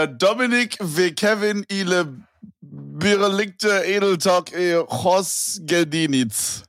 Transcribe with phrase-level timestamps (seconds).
[0.00, 1.10] Äh, Dominik W.
[1.12, 2.16] Kevin Ile
[2.62, 6.62] Birlikte Edeltalk e Hos Gedinitz.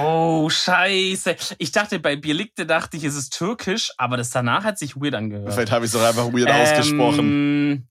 [0.00, 1.36] Oh, scheiße.
[1.58, 5.14] Ich dachte, bei Birlikte dachte ich, es ist türkisch, aber das danach hat sich weird
[5.14, 5.52] angehört.
[5.52, 7.18] Vielleicht habe ich es doch einfach weird ausgesprochen.
[7.18, 7.88] Ähm,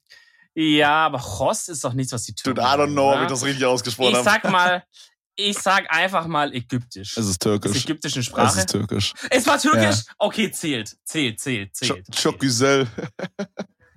[0.55, 3.23] Ja, aber Hos ist doch nichts, was die Türken Dude, I don't know, ob oder?
[3.23, 4.30] ich das richtig ausgesprochen Ich habe.
[4.30, 4.84] sag mal,
[5.36, 7.18] ich sag einfach mal ägyptisch.
[7.18, 7.75] Es ist türkisch.
[7.75, 8.59] ist ägyptische Es Sprache.
[8.59, 9.14] ist türkisch.
[9.29, 10.04] Es war türkisch?
[10.18, 10.96] Okay, zählt.
[11.04, 12.05] Zählt, zählt, zählt.
[12.15, 12.88] Çok güzel.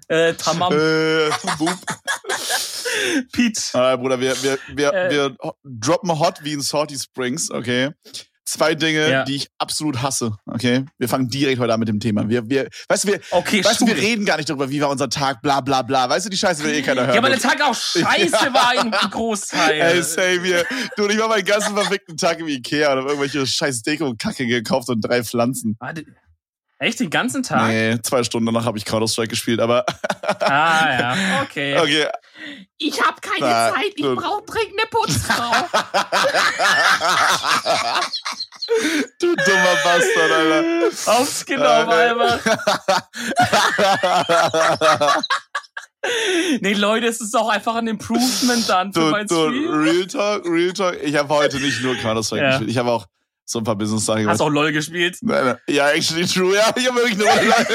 [0.08, 0.72] Äh, tamam.
[0.78, 1.30] Äh.
[3.32, 3.60] Pete.
[3.72, 5.10] Ah, Bruder, wir, wir, wir, Äh.
[5.10, 7.90] wir droppen hot wie in Salty Springs, okay?
[8.46, 9.24] Zwei Dinge, Ja.
[9.24, 10.84] die ich absolut hasse, okay?
[10.98, 12.28] Wir fangen direkt heute an mit dem Thema.
[12.28, 14.90] Wir, wir, weißt du, wir, Okay, weißt du, wir reden gar nicht darüber, wie war
[14.90, 16.10] unser Tag, bla, bla, bla.
[16.10, 17.14] Weißt du, die Scheiße will eh keiner hören.
[17.16, 19.80] Ja, weil der Tag auch scheiße war im Großteil.
[19.80, 20.64] Ey, same hier.
[20.96, 24.90] Du, ich war meinen ganzen verfickten Tag im Ikea und hab irgendwelche scheiß Deko-Kacke gekauft
[24.90, 25.76] und drei Pflanzen.
[25.80, 26.04] Warte,
[26.84, 27.68] Echt den ganzen Tag?
[27.68, 29.86] Nee, zwei Stunden danach habe ich Counter-Strike gespielt, aber
[30.40, 31.78] Ah, ja, okay.
[31.82, 32.06] okay.
[32.76, 35.50] Ich habe keine Na, Zeit, ich brauche dringend eine Putzfrau.
[39.18, 40.88] du dummer Bastard, Alter.
[41.20, 42.40] Aufs Äh, einfach.
[46.60, 49.70] Nee, Leute, es ist auch einfach ein Improvement dann für Du, mein du, Spiel.
[49.70, 50.98] Real Talk, Real Talk.
[51.02, 52.50] Ich habe heute nicht nur Counter-Strike Ja.
[52.50, 52.68] gespielt.
[52.70, 53.06] Ich habe auch
[53.46, 54.40] so ein paar Business-Sachen Hast gemacht.
[54.40, 55.18] auch LOL gespielt?
[55.22, 55.56] Nein, nein.
[55.68, 56.54] Ja, actually true.
[56.54, 57.66] Ja, ich habe wirklich eine Runde LOL.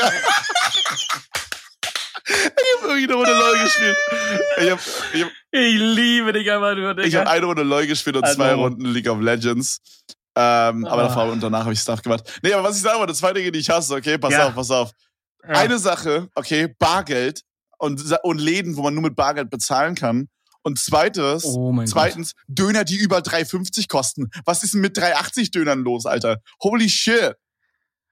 [2.26, 3.98] ich habe wirklich eine Runde LOL gespielt.
[4.61, 4.81] Ich habe
[5.14, 7.08] ich hab, Ich liebe dich einfach nur, Digga.
[7.08, 8.53] ich hab eine Runde LOL gespielt und I zwei.
[8.53, 9.80] Runden League of Legends.
[10.36, 11.08] Ähm, aber Ah.
[11.08, 12.39] davor und danach habe ich Stuff gemacht.
[12.44, 14.17] Nee, aber was ich sagen wollte, zwei Dinge, die ich hasse, okay?
[14.17, 14.48] Pass Ja.
[14.48, 14.92] auf, pass auf.
[15.44, 15.50] Ja.
[15.56, 17.42] Eine Sache, okay, Bargeld
[17.78, 20.28] und, und Läden, wo man nur mit Bargeld bezahlen kann.
[20.62, 21.94] Und zweites, oh mein Gott.
[21.94, 24.30] Zweitens, Döner, die über 3,50 kosten.
[24.46, 26.38] Was ist denn mit 3,80 Dönern los, Alter?
[26.62, 27.36] Holy shit.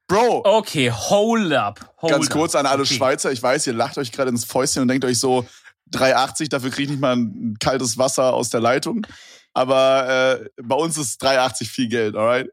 [0.08, 1.94] Bro, Okay, hold up.
[2.02, 2.34] Hold ganz up.
[2.34, 2.96] kurz an alle okay.
[2.96, 3.32] Schweizer.
[3.32, 5.46] Ich weiß, ihr lacht euch gerade ins Fäustchen und denkt euch so,
[5.92, 9.06] 3,80, dafür kriege ich nicht mal ein kaltes Wasser aus der Leitung.
[9.54, 12.50] Aber äh, bei uns ist 3,80 viel Geld, alright?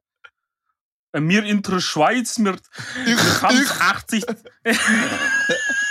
[1.17, 2.57] Mir in der Schweiz, mir
[3.07, 3.17] ich,
[3.81, 4.25] 80.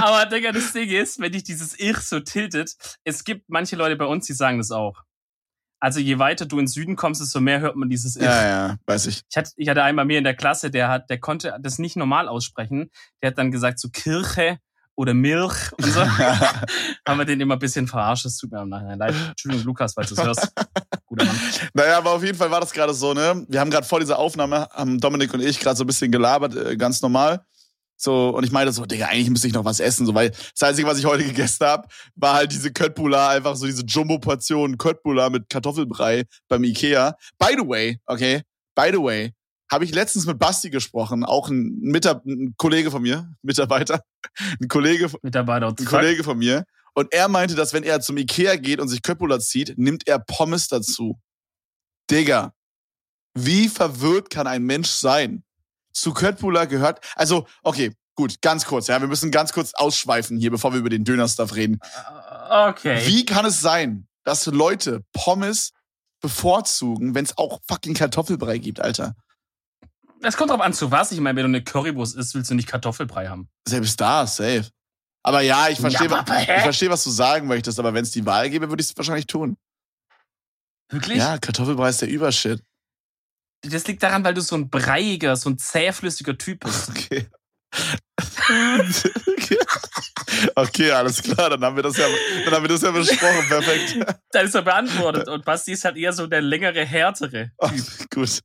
[0.00, 3.96] Aber Digga, das Ding ist, wenn dich dieses Ich so tiltet, es gibt manche Leute
[3.96, 5.02] bei uns, die sagen das auch.
[5.80, 8.22] Also je weiter du in den Süden kommst, desto mehr hört man dieses Ich.
[8.22, 9.22] ja, ja, weiß ich.
[9.30, 11.96] Ich hatte, ich hatte einmal mir in der Klasse, der hat, der konnte das nicht
[11.96, 12.90] normal aussprechen.
[13.22, 14.58] Der hat dann gesagt so Kirche
[14.96, 16.00] oder Milch und so.
[17.06, 18.24] Haben wir den immer ein bisschen verarscht.
[18.24, 19.14] Das tut mir im Nachhinein leid.
[19.30, 20.52] Entschuldigung, Lukas, falls du es hörst.
[21.06, 21.38] Guter Mann.
[21.72, 23.46] Naja, aber auf jeden Fall war das gerade so, ne?
[23.48, 26.56] Wir haben gerade vor dieser Aufnahme, haben Dominik und ich gerade so ein bisschen gelabert,
[26.56, 27.44] äh, ganz normal.
[28.00, 30.62] So, und ich meinte so, Digga, eigentlich müsste ich noch was essen, so, weil das
[30.62, 35.30] Einzige, was ich heute gegessen habe, war halt diese Köttbullar, einfach so diese Jumbo-Portion Köttbullar
[35.30, 37.16] mit Kartoffelbrei beim Ikea.
[37.38, 38.42] By the way, okay,
[38.76, 39.34] by the way,
[39.70, 44.02] habe ich letztens mit Basti gesprochen, auch ein, Mitar ein Kollege von mir, Mitarbeiter,
[44.38, 46.64] ein Kollege, Mitarbeiter ein Kollege von mir.
[46.94, 50.20] Und er meinte, dass wenn er zum Ikea geht und sich Köttbullar zieht, nimmt er
[50.20, 51.20] Pommes dazu.
[52.10, 52.52] Digga,
[53.34, 55.44] wie verwirrt kann ein Mensch sein?
[55.92, 60.50] Zu Köttbullar gehört, also, okay, gut, ganz kurz, ja, wir müssen ganz kurz ausschweifen hier,
[60.50, 61.80] bevor wir über den Dönerstuff reden.
[62.50, 63.00] Okay.
[63.06, 65.72] Wie kann es sein, dass Leute Pommes
[66.20, 69.14] bevorzugen, wenn es auch fucking Kartoffelbrei gibt, Alter?
[70.20, 71.12] Es kommt drauf an, zu was.
[71.12, 73.48] Ich meine, wenn du eine Currywurst isst, willst du nicht Kartoffelbrei haben.
[73.68, 74.68] Selbst da, safe.
[75.22, 76.56] Aber ja, ich verstehe, Ja, aber wa- hä?
[76.56, 78.96] ich verstehe, was du sagen möchtest, aber wenn es die Wahl gäbe, würde ich es
[78.96, 79.56] wahrscheinlich tun.
[80.90, 81.18] Wirklich?
[81.18, 82.62] Ja, Kartoffelbrei ist der Übershit.
[83.62, 86.90] Das liegt daran, weil du so ein breiiger, so ein zähflüssiger Typ bist.
[86.90, 87.26] Okay.
[88.48, 89.58] okay.
[90.54, 92.06] Okay, alles klar, dann haben wir das ja,
[92.44, 93.96] dann haben wir das ja besprochen, perfekt.
[94.32, 95.28] Dann ist er beantwortet.
[95.28, 97.50] Und Basti ist halt eher so der längere, härtere.
[97.58, 97.70] Oh,
[98.14, 98.40] gut.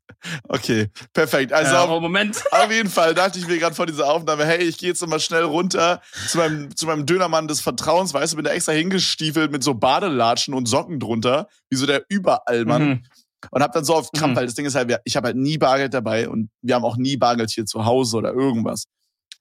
[0.47, 1.51] Okay, perfekt.
[1.51, 2.41] Also äh, auf, Moment.
[2.51, 5.19] auf jeden Fall dachte ich mir gerade vor dieser Aufnahme, hey, ich gehe jetzt nochmal
[5.19, 9.51] schnell runter zu meinem, zu meinem Dönermann des Vertrauens, weißt du, bin da extra hingestiefelt
[9.51, 12.83] mit so Badelatschen und Socken drunter, wie so der Überallmann.
[12.87, 13.03] Mhm.
[13.51, 14.35] Und hab dann so auf Krampf, Mhm.
[14.37, 16.97] weil das Ding ist halt, ich habe halt nie Bargeld dabei und wir haben auch
[16.97, 18.85] nie Bargeld hier zu Hause oder irgendwas.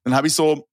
[0.05, 0.67] Dann habe ich so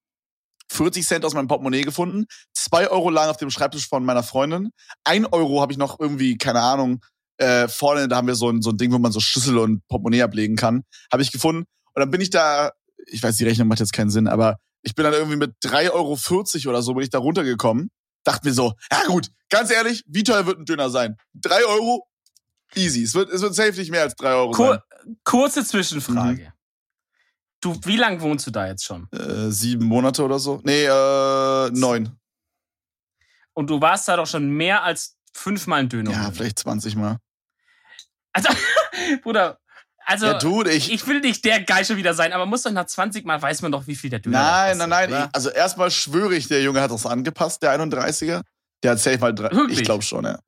[0.71, 4.69] 40 Cent aus meinem Portemonnaie gefunden, zwei Euro lang auf dem Schreibtisch von meiner Freundin,
[5.03, 7.03] ein Euro habe ich noch irgendwie, keine Ahnung,
[7.37, 9.87] äh, vorne, da haben wir so ein, so ein Ding, wo man so Schlüssel und
[9.87, 11.63] Portemonnaie ablegen kann, habe ich gefunden.
[11.93, 12.71] Und dann bin ich da,
[13.07, 15.91] ich weiß, die Rechnung macht jetzt keinen Sinn, aber ich bin dann irgendwie mit 3,40
[15.93, 17.89] Euro oder so, bin ich da runtergekommen,
[18.23, 21.15] dachte mir so, ja gut, ganz ehrlich, wie teuer wird ein Döner sein?
[21.33, 22.05] Drei Euro?
[22.75, 23.03] Easy.
[23.03, 25.17] Es wird, es wird safe nicht mehr als drei Euro Kur sein.
[25.23, 26.43] kurze Zwischenfrage.
[26.43, 26.53] Mhm.
[27.61, 29.07] Du, wie lange wohnst du da jetzt schon?
[29.11, 30.61] Äh, sieben Monate oder so?
[30.63, 32.15] Nee, äh, neun.
[33.53, 36.11] Und du warst da doch schon mehr als fünfmal ein Döner.
[36.11, 37.17] Ja, vielleicht 20 Mal.
[38.31, 38.49] Also,
[39.23, 39.59] Bruder,
[40.05, 40.91] Also, Ja, Dude, ich.
[40.93, 43.61] ich will nicht der Geil schon wieder sein, aber muss doch nach 20 Mal weiß
[43.61, 45.09] man doch, wie viel der Döner nein, nein, nein.
[45.11, 48.41] Ich, also erstmal schwöre ich, der Junge hat das angepasst, der 31er.
[48.83, 49.51] Der hat safe mal drei.
[49.51, 49.79] Wirklich?
[49.79, 50.39] Ich glaube schon, ja.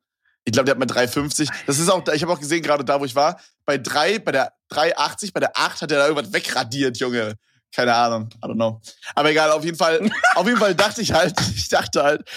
[0.44, 1.50] Ich glaube, der hat mal 3,50.
[1.68, 4.32] Das ist auch, ich habe auch gesehen, gerade da, wo ich war, bei 3, bei
[4.32, 7.36] der 3,80, bei der 8 hat er da irgendwas wegradiert, Junge.
[7.74, 8.82] Keine Ahnung, I don't know.
[9.16, 12.30] Aber egal, auf jeden Fall, auf jeden Fall dachte ich halt, ich dachte halt,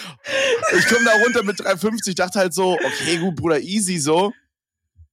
[0.77, 4.33] ich komme da runter mit 3,50, dachte halt so, okay, gut, Bruder, easy so.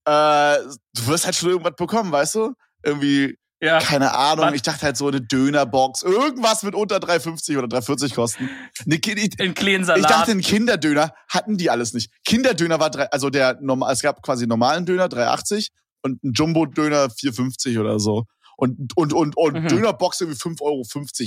[0.05, 0.57] Äh,
[0.93, 2.53] du wirst halt schon irgendwas bekommen, weißt du?
[2.83, 3.79] Irgendwie, Ja.
[3.79, 4.55] keine Ahnung, Was?
[4.55, 8.49] ich dachte halt so eine Dönerbox, irgendwas mit unter 3,50 oder 3,40 kosten.
[8.85, 10.09] Eine, ich, In kleinen ich Salat.
[10.09, 12.11] dachte, ein Kinderdöner hatten die alles nicht.
[12.25, 15.67] Kinderdöner war drei, also der normal, es gab quasi einen normalen Döner 3,80
[16.01, 18.23] und einen Jumbo-Döner 4,50 oder so.
[18.57, 19.67] Und, und, und, und Mhm.
[19.67, 20.83] Dönerbox irgendwie 5,50 Euro.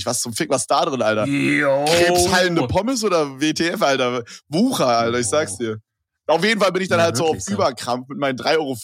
[0.06, 1.26] Was zum Fick, was da drin, Alter?
[1.26, 1.84] Jo.
[1.84, 4.22] Krebshallende Pommes oder WTF, Alter?
[4.48, 5.78] Wucher, Alter, ich sag's dir.
[6.26, 7.48] Auf jeden Fall bin ich dann Ja, halt so auf.
[7.48, 8.76] Überkrampf mit meinen 3,40 Euro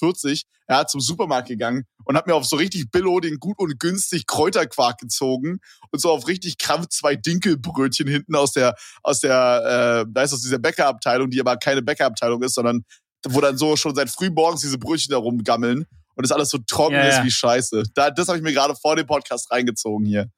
[0.68, 4.26] ja, zum Supermarkt gegangen und hab mir auf so richtig Billo den gut und günstig
[4.26, 5.58] Kräuterquark gezogen
[5.90, 10.32] und so auf richtig Krampf zwei Dinkelbrötchen hinten aus der, aus der, äh, da ist
[10.32, 12.84] aus dieser Bäckerabteilung, die aber keine Bäckerabteilung ist, sondern
[13.26, 16.94] wo dann so schon seit frühmorgens diese Brötchen da rumgammeln und das alles so trocken
[16.94, 17.24] Ja, ist ja.
[17.24, 17.82] wie Scheiße.
[17.94, 20.30] Da, das habe ich mir gerade vor dem Podcast reingezogen hier.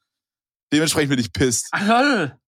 [0.73, 1.69] Dementsprechend bin ich pisst.
[1.73, 2.39] Ach, lol.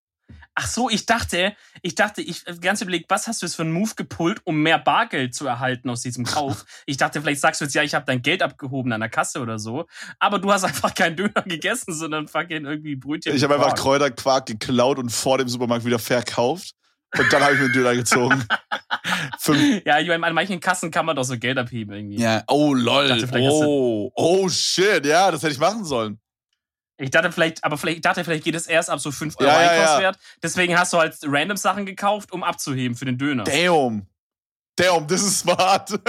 [0.57, 3.73] Ach so, ich dachte, ich dachte, ich ganz überlegt, was hast du jetzt für einen
[3.73, 6.65] Move gepult, um mehr Bargeld zu erhalten aus diesem Kauf?
[6.87, 9.41] Ich dachte, vielleicht sagst du jetzt, ja, ich habe dein Geld abgehoben an der Kasse
[9.41, 9.87] oder so.
[10.19, 13.35] Aber du hast einfach keinen Döner gegessen, sondern fucking irgendwie Brötchen.
[13.35, 13.79] Ich habe einfach Quark.
[13.81, 16.73] Kräuterquark geklaut und vor dem Supermarkt wieder verkauft.
[17.17, 18.45] Und dann habe ich mir einen Döner gezogen.
[19.85, 22.17] Ja, ich meine, an manchen Kassen kann man doch so Geld abheben irgendwie.
[22.19, 23.09] Ja, oh lol.
[23.09, 26.19] dachte, Oh, oh shit, ja, das hätte ich machen sollen.
[26.97, 29.51] Ich dachte vielleicht, aber vielleicht, ich dachte, vielleicht geht es erst ab so 5 Euro
[29.51, 29.71] Ja, ja, ja.
[29.71, 30.19] Einkaufswert.
[30.43, 33.45] Deswegen hast du halt random Sachen gekauft, um abzuheben für den Döner.
[33.45, 34.07] Damn.
[34.77, 35.89] Damn, das ist smart.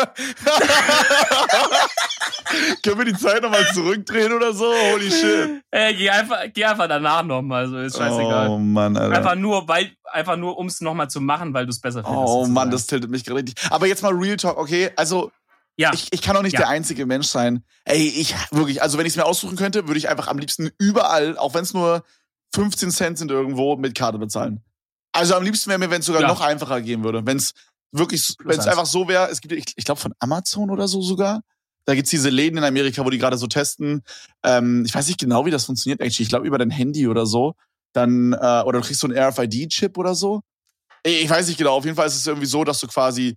[2.83, 4.65] Können wir die Zeit nochmal zurückdrehen oder so?
[4.91, 5.61] Holy shit.
[5.71, 8.49] Äh, geh einfach, geh einfach danach nochmal, so ist scheißegal.
[8.49, 9.17] Oh Mann, Alter.
[9.17, 12.27] Einfach nur, weil, einfach nur, um es nochmal zu machen, weil du es besser findest.
[12.27, 13.55] Oh Mann, das tiltet mich gerade richtig.
[13.69, 14.89] Aber jetzt mal Real Talk, okay?
[14.95, 15.31] Also,
[15.77, 15.91] Ja.
[15.93, 16.59] ich, ich kann auch nicht Ja.
[16.61, 17.63] der einzige Mensch sein.
[17.83, 20.71] Ey, ich wirklich, also wenn ich es mir aussuchen könnte, würde ich einfach am liebsten
[20.79, 22.03] überall, auch wenn es nur
[22.53, 24.63] 15 Cent sind irgendwo, mit Karte bezahlen.
[25.11, 26.27] Also am liebsten wäre mir, wenn es sogar Ja.
[26.27, 27.25] noch einfacher gehen würde.
[27.25, 27.53] Wenn es
[27.91, 31.01] wirklich, wenn es einfach so wäre, es gibt, ich, ich glaube von Amazon oder so
[31.01, 31.41] sogar.
[31.85, 34.01] Da gibt's diese Läden in Amerika, wo die gerade so testen.
[34.43, 36.23] Ähm, ich weiß nicht genau, wie das funktioniert actually.
[36.23, 37.53] Ich glaube über dein Handy oder so.
[37.93, 40.41] Dann, äh, oder du kriegst so einen RFID-Chip oder so.
[41.03, 41.75] Ich ich weiß nicht genau.
[41.75, 43.35] Auf jeden Fall ist es irgendwie so, dass du quasi,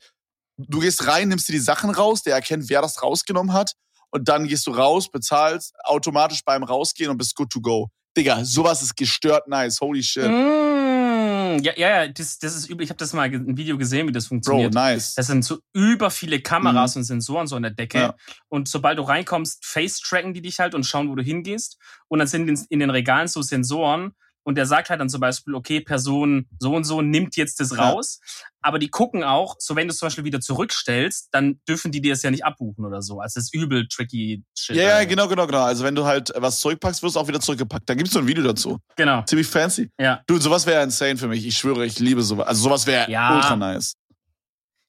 [0.58, 3.72] du gehst rein, nimmst dir die Sachen raus, der erkennt, wer das rausgenommen hat.
[4.10, 7.88] Und dann gehst du raus, bezahlst automatisch beim Rausgehen und bist good to go.
[8.16, 9.80] Digga, sowas ist gestört nice.
[9.80, 10.24] Holy shit.
[10.24, 12.84] Mm, ja, ja, ja, das, das ist übel.
[12.84, 14.74] Ich habe das mal ein Video gesehen, wie das Bro, funktioniert.
[14.74, 15.14] nice.
[15.14, 17.98] Das sind so über viele Kameras und Sensoren so an der Decke.
[17.98, 18.04] Mhm.
[18.04, 18.14] Ja.
[18.48, 21.76] Und sobald du reinkommst, face-tracken die dich halt und schauen, wo du hingehst.
[22.08, 24.12] Und dann sind in, in den Regalen so Sensoren.
[24.48, 27.70] Und der sagt halt dann zum Beispiel, okay, Person so und so nimmt jetzt das
[27.70, 27.90] Ja.
[27.90, 28.18] raus.
[28.62, 32.00] Aber die gucken auch, so wenn du es zum Beispiel wieder zurückstellst, dann dürfen die
[32.00, 33.20] dir es ja nicht abbuchen oder so.
[33.20, 34.74] Also das ist übel tricky shit.
[34.74, 35.62] Ja, ja, genau, genau, genau.
[35.62, 37.88] Also wenn du halt was zurückpackst, wirst du auch wieder zurückgepackt.
[37.88, 38.78] Da gibt's so ein Video dazu.
[38.96, 39.90] Genau, Ziemlich fancy.
[40.00, 40.22] ja.
[40.26, 41.46] Du, sowas wäre insane für mich.
[41.46, 42.48] Ich schwöre, ich liebe sowas.
[42.48, 43.36] Also sowas wäre Ja.
[43.36, 43.94] ultra nice.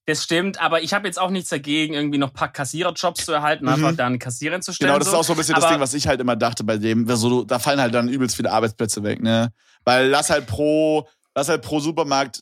[0.09, 3.31] Das stimmt, aber ich habe jetzt auch nichts dagegen, irgendwie noch ein paar Kassiererjobs zu
[3.31, 3.71] erhalten, Mhm.
[3.73, 4.89] einfach da eine Kassiererin zu stellen.
[4.89, 5.13] Genau, das so.
[5.13, 7.07] ist auch so ein bisschen das Aber- Ding, was ich halt immer dachte bei dem.
[7.07, 9.53] Also, da fallen halt dann übelst viele Arbeitsplätze weg, ne?
[9.85, 12.39] Weil lass halt pro, lass halt pro Supermarkt,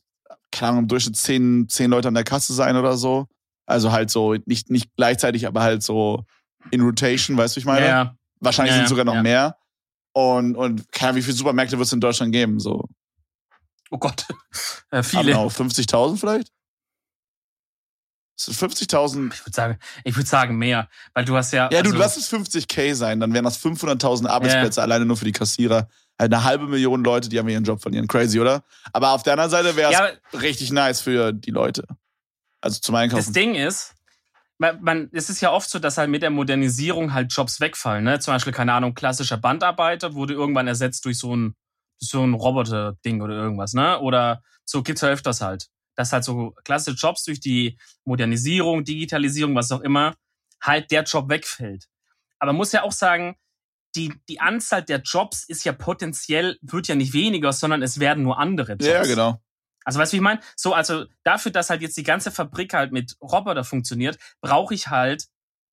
[0.51, 3.27] keine Ahnung, im Durchschnitt zehn, zehn Leute an der Kasse sein oder so.
[3.65, 6.23] Also halt so, nicht, nicht gleichzeitig, aber halt so
[6.71, 7.85] in Rotation, weißt du, wie ich meine?
[7.85, 8.15] Ja.
[8.39, 9.23] Wahrscheinlich Ja, sind sogar noch ja.
[9.23, 9.57] mehr.
[10.13, 12.59] Und, und keine Ahnung, wie viele Supermärkte wird es in Deutschland geben?
[12.61, 12.85] So,
[13.91, 14.25] Oh Gott,
[14.91, 15.33] äh, viele.
[15.33, 16.49] know, 50.000 vielleicht?
[18.37, 19.33] Das sind 50.000.
[19.33, 21.69] Ich würde sagen, ich würde sagen mehr, weil du hast ja.
[21.71, 25.25] Ja, du, also, lass es 50k sein, dann wären das 500.000 Arbeitsplätze alleine nur für
[25.25, 25.87] die Kassierer.
[26.19, 28.07] Halt Eine halbe Million Leute, die haben ihren Job verlieren.
[28.07, 28.63] Crazy, oder?
[28.93, 31.83] Aber auf der anderen Seite wäre es Ja, richtig nice für die Leute.
[32.61, 33.33] Also zum das Einkaufen.
[33.33, 33.95] Ding ist,
[34.59, 38.03] man, man, es ist ja oft so, dass halt mit der Modernisierung halt Jobs wegfallen.
[38.03, 38.19] Ne?
[38.19, 41.55] Zum Beispiel, keine Ahnung, klassischer Bandarbeiter wurde irgendwann ersetzt durch so ein,
[41.99, 43.99] so ein Roboter-Ding oder irgendwas, ne?
[43.99, 45.67] Oder so gibt's ja öfters halt.
[45.97, 50.15] Dass halt so klassische Jobs durch die Modernisierung, Digitalisierung, was auch immer,
[50.61, 51.87] halt der Job wegfällt.
[52.39, 53.35] Aber man muss ja auch sagen,
[53.95, 58.23] die, die Anzahl der Jobs ist ja potenziell, wird ja nicht weniger, sondern es werden
[58.23, 58.85] nur andere Jobs.
[58.85, 59.41] ja, genau.
[59.83, 60.41] Also weißt du, wie ich meine?
[60.57, 64.89] So, also dafür, dass halt jetzt die ganze Fabrik halt mit Roboter funktioniert, brauche ich
[64.89, 65.27] halt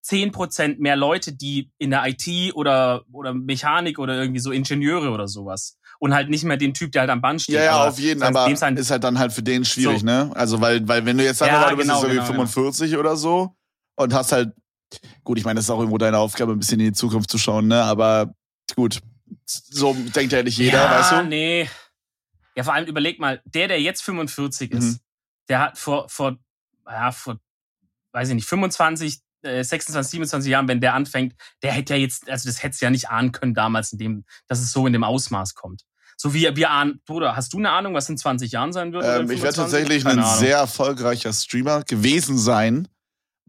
[0.05, 5.27] 10% mehr Leute, die in der IT oder, oder Mechanik oder irgendwie so Ingenieure oder
[5.27, 5.79] sowas.
[5.99, 7.55] Und halt nicht mehr den Typ, der halt am Band steht.
[7.57, 10.07] Ja, ja, Aber auf jeden, aber sein- ist halt dann halt für den schwierig, So.
[10.07, 10.31] ne?
[10.35, 12.47] Also, weil, weil wenn du jetzt wir Ja, du bist genau, irgendwie genau, genau.
[12.47, 13.57] 45 oder so
[13.97, 14.53] und hast halt
[15.25, 17.39] gut, ich meine, das ist auch irgendwo deine Aufgabe, ein bisschen in die Zukunft zu
[17.39, 17.83] schauen, ne?
[17.83, 18.35] Aber
[18.77, 19.01] gut,
[19.47, 21.23] so denkt ja nicht jeder, ja, weißt du?
[21.25, 21.69] nee.
[22.57, 24.99] Ja, vor allem überleg mal, der, der jetzt 45 ist, Mhm.
[25.49, 26.37] der hat vor, vor,
[26.87, 27.39] ja, vor,
[28.13, 32.29] weiß ich nicht, 25, äh, 26, 27 Jahren, wenn der anfängt, der hätte ja jetzt,
[32.31, 34.93] also das hättest du ja nicht ahnen können damals, in dem, dass es so in
[34.93, 35.83] dem Ausmaß kommt.
[36.17, 39.05] So wie wir ahnen, Bruder, hast du eine Ahnung, was in 20 Jahren sein wird?
[39.05, 39.57] Ähm, ich werde 25?
[39.63, 40.39] tatsächlich Keine ein Ahnung.
[40.39, 42.89] sehr erfolgreicher Streamer gewesen sein.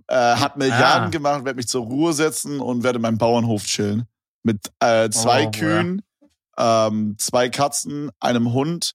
[0.07, 1.09] Äh, hab Milliarden Ah.
[1.09, 4.05] gemacht, werde mich zur Ruhe setzen und werde meinen Bauernhof chillen.
[4.43, 6.01] Mit äh, zwei Oh, Kühen,
[6.57, 8.93] ähm, zwei Katzen, einem Hund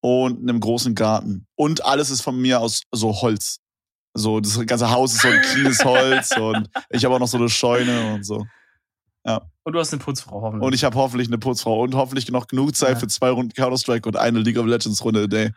[0.00, 1.46] und einem großen Garten.
[1.56, 3.58] Und alles ist von mir aus so Holz.
[4.14, 7.36] So, das ganze Haus ist so ein cleanes Holz und ich habe auch noch so
[7.38, 8.44] eine Scheune und so.
[9.64, 10.66] Und du hast eine Putzfrau hoffentlich.
[10.66, 12.96] Und ich habe hoffentlich eine Putzfrau und hoffentlich noch genug Zeit Ja.
[12.96, 15.52] für zwei Runden Counter-Strike und eine League of Legends Runde a day.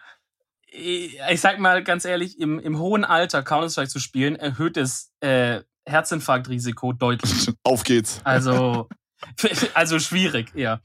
[0.73, 5.61] ich sag mal ganz ehrlich, im, im hohen Alter Counter-Strike zu spielen, erhöht das äh,
[5.85, 7.47] Herzinfarktrisiko deutlich.
[7.63, 8.19] Auf geht's.
[8.25, 8.89] Also,
[9.73, 10.81] also schwierig, eher.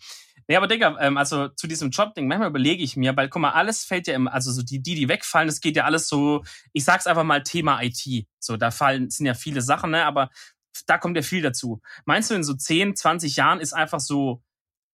[0.49, 3.51] Nee, aber Digga, ähm, also zu diesem Job-Ding, manchmal überlege ich mir, weil guck mal,
[3.51, 6.45] alles fällt ja immer, also so die, die, die wegfallen, das geht ja alles so,
[6.73, 8.27] ich sag's einfach mal Thema IT.
[8.39, 10.31] So, da fallen, sind ja viele Sachen, ne, aber
[10.87, 11.81] da kommt ja viel dazu.
[12.05, 14.43] Meinst du, in so 10, 20 Jahren ist einfach so,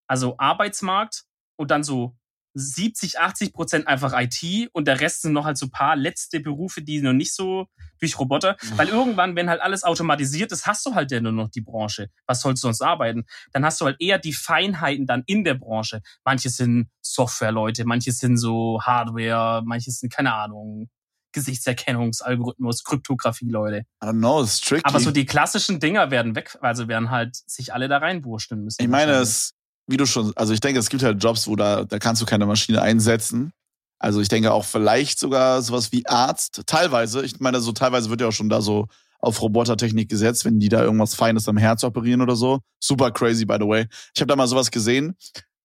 [0.07, 1.25] also Arbeitsmarkt
[1.57, 2.17] und dann so
[2.55, 6.83] 70, 80 Prozent einfach IT und der Rest sind noch halt so paar letzte Berufe,
[6.83, 7.67] die noch nicht so
[7.99, 8.57] durch Roboter.
[8.77, 12.09] Weil irgendwann, wenn halt alles automatisiert ist, hast du halt ja nur noch die Branche.
[12.27, 13.25] Was sollst du sonst arbeiten?
[13.53, 16.01] Dann hast du halt eher die Feinheiten dann in der Branche.
[16.25, 20.89] Manche sind Softwareleute, manche sind so Hardware, manche sind, keine Ahnung,
[21.33, 23.79] Gesichtserkennungsalgorithmus, Kryptographie-Leute.
[24.03, 24.83] I don't know, it's tricky.
[24.85, 28.83] Aber so die klassischen Dinger werden weg, also werden halt sich alle da reinwurschteln müssen.
[28.83, 29.55] ich meine, es,
[29.87, 32.27] wie du schon, also ich denke, es gibt halt Jobs, wo da, da kannst du
[32.27, 33.53] keine Maschine einsetzen.
[33.99, 36.63] Also ich denke auch vielleicht sogar sowas wie Arzt.
[36.67, 38.87] Teilweise, ich meine, so teilweise wird ja auch schon da so
[39.21, 42.59] auf Robotertechnik gesetzt, wenn die da irgendwas Feines am Herz operieren oder so.
[42.81, 43.87] Super crazy, by the way.
[44.15, 45.17] Ich habe da mal sowas gesehen.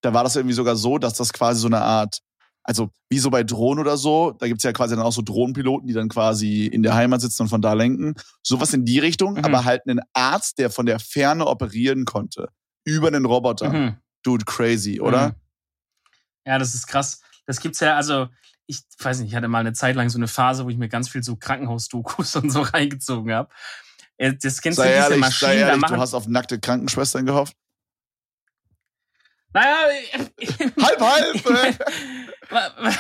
[0.02, 2.20] Da war das irgendwie sogar so, dass das quasi so eine Art,
[2.64, 5.88] also wie so bei Drohnen oder so, da gibt's ja quasi dann auch so Drohnenpiloten,
[5.88, 8.14] die dann quasi in der Heimat sitzen und von da lenken.
[8.44, 9.46] Sowas in die Richtung, Mhm.
[9.46, 12.50] aber halt einen Arzt, der von der Ferne operieren konnte.
[12.86, 13.70] Über einen Roboter.
[13.74, 13.96] Mhm.
[14.27, 15.29] Dude, crazy, oder?
[15.29, 15.36] Mhm.
[16.46, 17.22] Ja, das ist krass.
[17.46, 18.27] Das gibt's ja, also,
[18.65, 20.89] ich weiß nicht, ich hatte mal eine Zeit lang so eine Phase, wo ich mir
[20.89, 23.50] ganz viel so Krankenhausdokus und so reingezogen habe.
[24.17, 27.55] Das kennst Sei du diese ehrlich, Maschinen, sei ehrlich, du hast auf nackte Krankenschwestern gehofft.
[29.53, 29.77] naja,
[30.81, 31.36] Halb, halb!
[31.46, 31.74] äh.
[32.50, 32.93] wa- wa-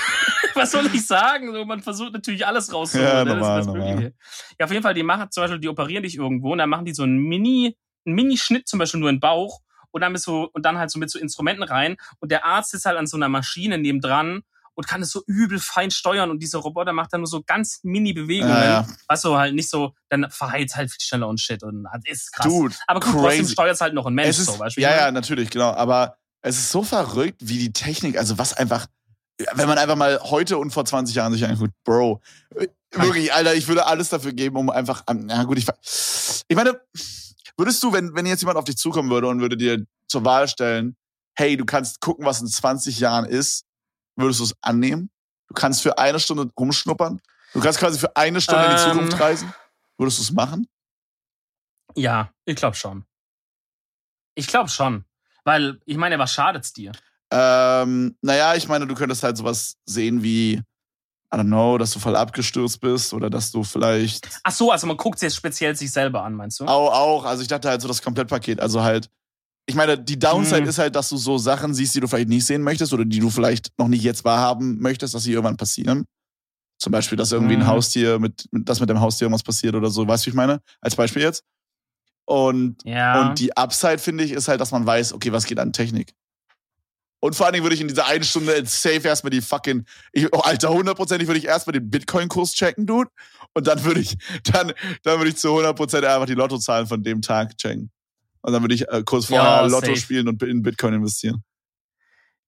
[0.53, 1.51] was soll ich sagen?
[1.53, 3.09] So, man versucht natürlich alles rauszuholen.
[3.09, 3.33] Ja, ne?
[3.33, 4.13] normal, das normal.
[4.59, 6.85] Ja, auf jeden Fall, die machen zum Beispiel, die operieren dich irgendwo und dann machen
[6.85, 10.21] die so einen Mini, einen Mini-Schnitt zum Beispiel nur in den Bauch und dann, mit
[10.21, 13.07] so, und dann halt so mit so Instrumenten rein und der Arzt ist halt an
[13.07, 14.41] so einer Maschine nebendran
[14.75, 17.79] und kann es so übel fein steuern und dieser Roboter macht dann nur so ganz
[17.81, 18.87] Mini-Bewegungen, Ja, ja.
[19.07, 22.45] was so halt nicht so, dann verheilt halt viel schneller und shit und ist krass.
[22.45, 23.53] Dude, Aber gut, trotzdem crazy.
[23.53, 24.59] steuert halt noch ein Mensch es ist, du?
[24.75, 25.71] wie ja, ja, natürlich, genau.
[25.71, 28.85] Aber es ist so verrückt, wie die Technik, also was einfach,
[29.55, 32.21] wenn man einfach mal heute und vor 20 Jahren sich anguckt, Bro,
[32.55, 35.67] äh, wirklich, Alter, ich würde alles dafür geben, um einfach, ähm, na gut, ich,
[36.47, 36.79] ich meine,
[37.57, 40.47] würdest du, wenn, wenn jetzt jemand auf dich zukommen würde und würde dir zur Wahl
[40.47, 40.95] stellen,
[41.35, 43.65] hey, du kannst gucken, was in 20 Jahren ist,
[44.15, 45.09] würdest du es annehmen?
[45.47, 47.21] Du kannst für eine Stunde rumschnuppern?
[47.53, 48.91] Du kannst quasi für eine Stunde in die Ähm.
[48.91, 49.53] Zukunft reisen?
[49.97, 50.67] Würdest du es machen?
[51.95, 53.05] Ja, ich glaube schon.
[54.35, 55.05] Ich glaube schon.
[55.43, 56.91] Weil, ich meine, was schadet's dir?
[57.31, 60.61] Ähm, naja, ich meine, du könntest halt sowas sehen wie,
[61.33, 64.29] I don't know, dass du voll abgestürzt bist oder dass du vielleicht.
[64.43, 66.65] Ach so, also man guckt jetzt speziell sich selber an, meinst du?
[66.65, 68.61] Auch, auch, also ich dachte halt so das Komplettpaket.
[68.61, 69.09] Also halt,
[69.65, 70.69] ich meine, die Downside Hm.
[70.69, 73.19] ist halt, dass du so Sachen siehst, die du vielleicht nicht sehen möchtest oder die
[73.19, 76.05] du vielleicht noch nicht jetzt wahrhaben möchtest, dass sie irgendwann passieren.
[76.79, 77.67] Zum Beispiel, dass irgendwie ein Mhm.
[77.67, 80.07] Haustier mit, mit, dass mit dem Haustier irgendwas passiert oder so.
[80.07, 80.61] Weißt du, wie ich meine?
[80.79, 81.43] Als Beispiel jetzt.
[82.25, 83.19] Und Ja.
[83.21, 86.13] Und die Upside, finde ich, ist halt, dass man weiß, okay, was geht an Technik.
[87.19, 90.27] Und vor allen Dingen würde ich in dieser einen Stunde safe erstmal die fucking, ich,
[90.31, 93.09] oh, Alter, hundertprozentig würde ich erstmal den Bitcoin-Kurs checken, Dude.
[93.53, 94.71] Und dann würde ich, dann,
[95.03, 97.89] dann würde ich zu 100% einfach die Lottozahlen von dem Tag checken.
[98.41, 99.97] Und dann würde ich äh, kurz Ja, vorher Lotto safe.
[99.97, 101.43] spielen und in Bitcoin investieren.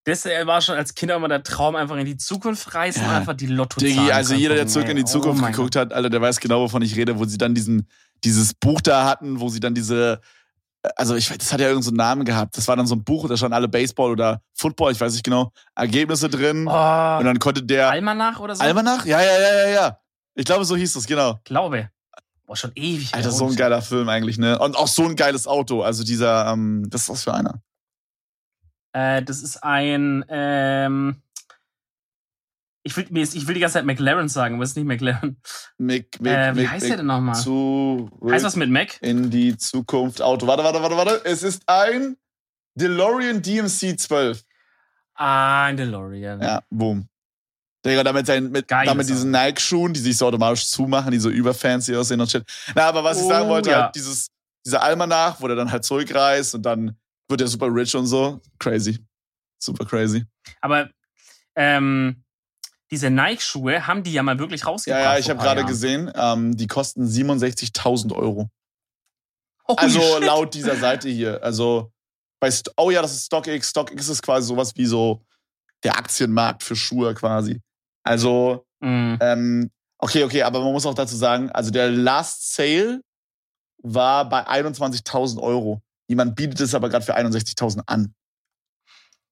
[0.05, 3.09] Das äh, war schon als Kind immer der Traum, einfach in die Zukunft reisen und
[3.09, 3.17] Ja.
[3.17, 6.09] einfach die Lotto Diggi, also jeder, der zurück in die Oh Zukunft geguckt hat, Alter,
[6.09, 7.87] der weiß genau, wovon ich rede, wo sie dann diesen,
[8.23, 10.21] dieses Buch da hatten, wo sie dann diese,
[10.95, 12.57] also ich weiß, das hat ja irgendeinen so einen Namen gehabt.
[12.57, 15.23] Das war dann so ein Buch, da standen alle Baseball oder Football, ich weiß nicht
[15.23, 16.67] genau, Ergebnisse drin.
[16.67, 17.89] Oh, Und dann konnte der.
[17.89, 18.63] Almanach oder so?
[18.63, 19.05] Almanach?
[19.05, 19.99] Ja, ja, ja, ja, ja.
[20.35, 21.39] Ich glaube, so hieß es, genau.
[21.43, 21.89] Glaube.
[22.45, 23.13] Boah, schon ewig.
[23.13, 24.57] Alter, so ein geiler Film eigentlich, ne?
[24.57, 25.81] Und auch so ein geiles Auto.
[25.83, 27.61] Also dieser, ähm, das ist was für einer.
[28.93, 31.21] Äh, das ist ein, ähm,
[32.83, 35.39] Ich will, ich will die ganze Zeit McLaren sagen, aber es ist nicht McLaren.
[35.77, 37.35] Mick, Mick, Äh, wie Mick, heißt Mick, der denn nochmal?
[37.35, 38.97] Heißt was mit Mac?
[39.01, 40.47] in die Zukunft Auto.
[40.47, 41.21] Warte, warte, warte, warte.
[41.25, 42.15] Es ist ein
[42.75, 44.43] DeLorean DMC 12.
[45.15, 46.41] Ah, ein DeLorean.
[46.41, 47.07] Ja, boom.
[47.85, 51.29] Digga, damit, sein, mit, Geil, damit diesen Nike-Schuhen, die sich so automatisch zumachen, die so
[51.29, 52.43] überfancy aussehen und shit.
[52.75, 53.83] Na, aber was ich sagen Oh, wollte, ja.
[53.83, 54.27] halt dieses,
[54.65, 56.97] dieser Almanach, wo der dann halt zurückreist und dann
[57.29, 58.41] wird er super rich und so.
[58.59, 58.99] Crazy.
[59.59, 60.25] Super crazy.
[60.61, 60.89] Aber
[61.55, 62.23] ähm,
[62.91, 65.01] diese Nike-Schuhe haben die ja mal wirklich Ja, rausgebracht.
[65.03, 68.49] ja, ich vor habe gerade gesehen, ähm, die kosten 67.000 Euro.
[69.67, 70.23] Holy Also shit.
[70.23, 71.43] laut dieser Seite hier.
[71.43, 71.91] Also
[72.39, 73.69] bei St oh ja, das ist StockX.
[73.69, 75.21] StockX ist quasi sowas wie so
[75.83, 77.61] der Aktienmarkt für Schuhe quasi.
[78.03, 79.15] Also Mm.
[79.19, 83.01] ähm, okay, okay, aber man muss auch dazu sagen, also der Last Sale
[83.83, 85.81] war bei 21.000 Euro.
[86.07, 88.13] Jemand bietet es aber gerade für 61.000 an.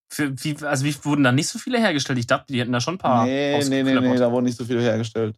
[0.09, 2.17] Für, wie, also wie wurden da nicht so viele hergestellt?
[2.19, 3.25] Ich dachte, die hätten da schon ein paar.
[3.25, 5.35] nee, nee, nee, nee, da wurden nicht so viele hergestellt.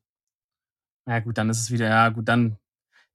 [1.08, 2.58] Ja, gut, dann ist es wieder, ja, gut, dann,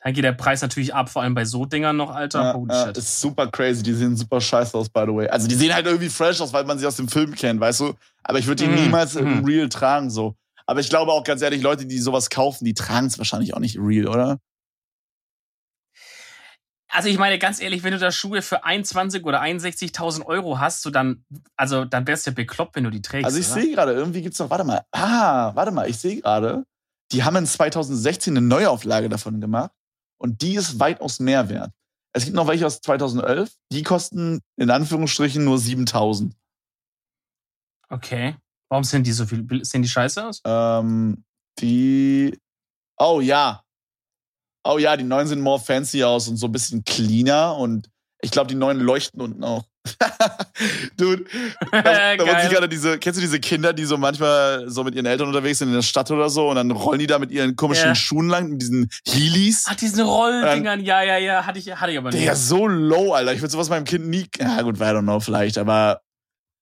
[0.03, 2.43] dann geht der Preis natürlich ab, vor allem bei so Dingern noch, Alter.
[2.43, 2.99] Ja, Holy ja, shit.
[2.99, 3.85] ist super crazy.
[3.85, 5.29] Die sehen super scheiße aus, by the way.
[5.29, 7.81] Also die sehen halt irgendwie fresh aus, weil man sie aus dem Film kennt, weißt
[7.81, 7.95] du?
[8.25, 9.45] Aber ich würde die Mhm, niemals im mhm.
[9.45, 10.35] Real tragen, so.
[10.67, 13.61] Aber ich glaube auch ganz ehrlich, Leute, die sowas kaufen, die tragen es wahrscheinlich auch
[13.61, 14.41] nicht real, oder?
[16.95, 20.81] Also ich meine, ganz ehrlich, wenn du da Schuhe für 21 oder 61.000 Euro hast,
[20.81, 21.25] so dann,
[21.57, 23.27] also dann wärst du ja bekloppt, wenn du die trägst.
[23.27, 26.65] Also ich sehe gerade, irgendwie gibt's noch, warte mal, ah, warte mal, ich sehe gerade,
[27.11, 29.73] die haben in 2016 eine Neuauflage davon gemacht
[30.19, 31.73] und die ist weitaus mehr wert.
[32.13, 36.33] Es gibt noch welche aus 2011, die kosten in Anführungsstrichen nur 7000.
[37.89, 38.37] Okay.
[38.69, 40.41] Warum sehen die so viel, sehen die scheiße aus?
[40.45, 41.25] Ähm,
[41.59, 42.39] die,
[42.99, 43.64] oh ja,
[44.65, 47.91] oh ja, die neuen sehen more fancy aus und so ein bisschen cleaner und
[48.23, 49.65] ich glaube, die neuen leuchten unten auch.
[50.97, 51.25] Dude,
[51.71, 51.83] da,
[52.17, 52.49] da muss ich Geil.
[52.49, 55.69] gerade diese, kennst du diese Kinder, die so manchmal so mit ihren Eltern unterwegs sind
[55.69, 57.95] in der Stadt oder so und dann rollen die da mit ihren komischen Ja.
[57.95, 59.67] Schuhen lang, mit diesen Heelys?
[59.69, 62.25] Ach, diesen Rolldingern, ja, ja, ja, hatte ich, hatte ich aber nicht.
[62.25, 63.35] Der so low, Alter.
[63.35, 66.01] Ich würde sowas meinem Kind nie, ja gut, I don't know, vielleicht, aber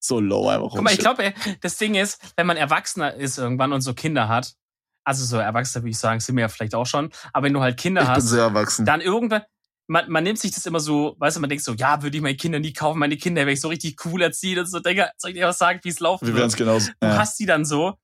[0.00, 0.70] so low einfach.
[0.70, 4.26] Guck mal, ich glaube, das Ding ist, wenn man Erwachsener ist irgendwann und so Kinder
[4.26, 4.54] hat,
[5.04, 7.60] also so Erwachsener würde ich sagen, sind wir ja vielleicht auch schon, aber wenn du
[7.60, 8.84] halt Kinder ich bin hast, sehr erwachsen.
[8.86, 9.42] dann irgendwann,
[9.88, 12.22] man, man nimmt sich das immer so, weißt du, man denkt so, ja, würde ich
[12.22, 15.10] meine Kinder nie kaufen, meine Kinder wäre ich so richtig cool erziehen und so, Digga,
[15.18, 16.56] soll ich dir was sagen, wie es laufen Wir wird?
[16.56, 16.90] genauso.
[17.00, 17.18] Du Ja.
[17.18, 17.94] hast die dann so,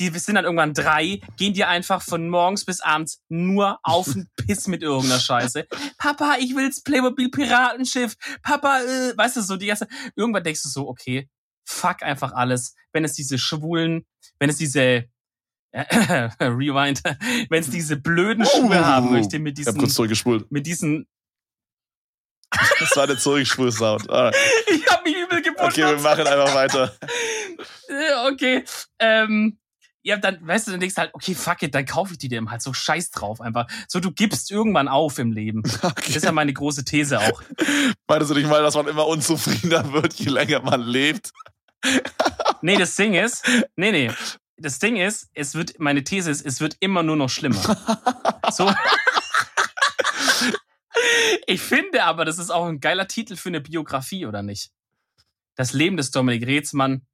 [0.00, 4.28] die sind dann irgendwann drei, gehen dir einfach von morgens bis abends nur auf den
[4.36, 5.66] Piss mit irgendeiner Scheiße.
[5.98, 8.16] Papa, ich will's Playmobil Piratenschiff.
[8.42, 9.86] Papa, äh, weißt du, so die ganze,
[10.16, 11.28] irgendwann denkst du so, okay,
[11.64, 12.74] fuck einfach alles.
[12.92, 14.04] Wenn es diese schwulen,
[14.40, 15.04] wenn es diese,
[16.40, 17.02] Rewind,
[17.50, 20.50] wenn es diese blöden Schuhe haben möchte mit Ich hab diesen, kurz zurückgespult.
[20.52, 21.06] mit diesen,
[22.78, 24.08] Das war der Zurückspul-Sound.
[24.08, 24.36] Alright.
[24.68, 25.64] ich hab mich übel gepusht.
[25.72, 26.94] Okay, wir machen einfach weiter.
[28.32, 28.64] Okay.
[28.98, 29.58] Ähm,
[30.02, 32.28] ja, dann, weißt du, dann denkst du halt, okay, fuck it, dann kaufe ich die
[32.28, 33.66] dem halt so scheiß drauf einfach.
[33.88, 35.62] So, du gibst irgendwann auf im Leben.
[35.82, 36.12] Das Okay.
[36.16, 37.42] ist ja meine große These auch.
[38.08, 41.30] Meinst du nicht mal, dass man immer unzufriedener wird, je länger man lebt?
[42.62, 43.44] Nee, das Ding ist,
[43.76, 44.10] nee, nee.
[44.56, 47.60] Das Ding ist, es wird, meine These ist, es wird immer nur noch schlimmer.
[48.52, 48.70] So.
[51.46, 54.70] Ich finde aber, das ist auch ein geiler Titel für eine Biografie, oder nicht?
[55.56, 57.06] Das Leben des Dominik Reetzmann,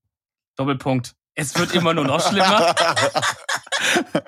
[0.56, 1.14] Doppelpunkt.
[1.34, 2.74] Es wird immer nur noch schlimmer.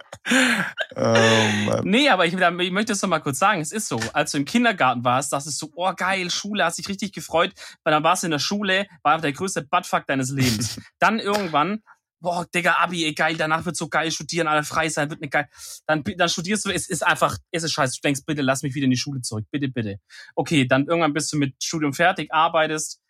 [0.97, 1.83] oh Mann.
[1.85, 3.61] Nee, aber ich, ich möchte es noch mal kurz sagen.
[3.61, 6.89] Es ist so, als du im Kindergarten warst, dachtest du, oh geil, Schule, hast dich
[6.89, 7.53] richtig gefreut,
[7.85, 10.81] weil dann warst du in der Schule, war der größte Buttfuck deines Lebens.
[10.99, 11.83] dann irgendwann,
[12.23, 15.29] boah, Digga, Abi, ey, geil, danach wird so geil studieren, alle frei sein, wird eine
[15.29, 15.49] geil.
[15.87, 17.97] Dann, dann studierst du, es ist einfach, es ist scheiße.
[18.01, 19.99] Du denkst, bitte lass mich wieder in die Schule zurück, bitte, bitte.
[20.35, 23.03] Okay, dann irgendwann bist du mit Studium fertig, arbeitest,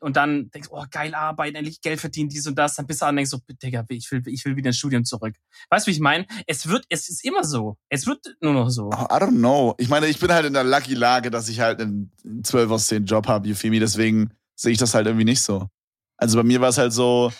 [0.00, 3.06] und dann denkst oh, geil arbeiten, endlich Geld verdienen, dies und das, dann bist du
[3.06, 5.34] an und denkst so, Digga, ich will, ich will wieder ins Studium zurück.
[5.68, 6.26] Weißt du, wie ich meine?
[6.46, 7.76] Es wird, es ist immer so.
[7.88, 8.86] Es wird nur noch so.
[8.86, 9.74] Oh, I don't know.
[9.78, 12.10] Ich meine, ich bin halt in der lucky Lage, dass ich halt einen
[12.42, 13.80] 12 aus 10 Job habe, me?
[13.80, 15.68] Deswegen sehe ich das halt irgendwie nicht so.
[16.16, 17.30] Also bei mir war es halt so,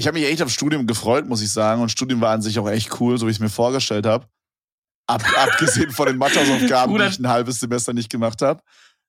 [0.00, 1.82] ich habe mich echt aufs Studium gefreut, muss ich sagen.
[1.82, 4.26] Und Studium war an sich auch echt cool, so wie ich es mir vorgestellt habe.
[5.06, 8.62] Ab, abgesehen von den Mathehausaufgaben, die ich ein halbes Semester nicht gemacht habe.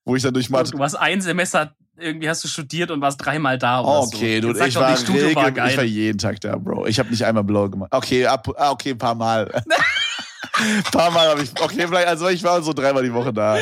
[0.03, 3.23] Wo ich dann durch Mathe Du warst ein Semester, irgendwie hast du studiert und warst
[3.23, 4.51] dreimal da oder okay, so.
[4.51, 6.87] du, ich war, Studium war regel, ich war jeden Tag da, Bro.
[6.87, 7.93] Ich habe nicht einmal blau gemacht.
[7.93, 9.49] Okay, ab, ah, okay, ein paar Mal.
[9.53, 13.57] ein paar Mal habe ich, okay, vielleicht, also ich war so dreimal die Woche da.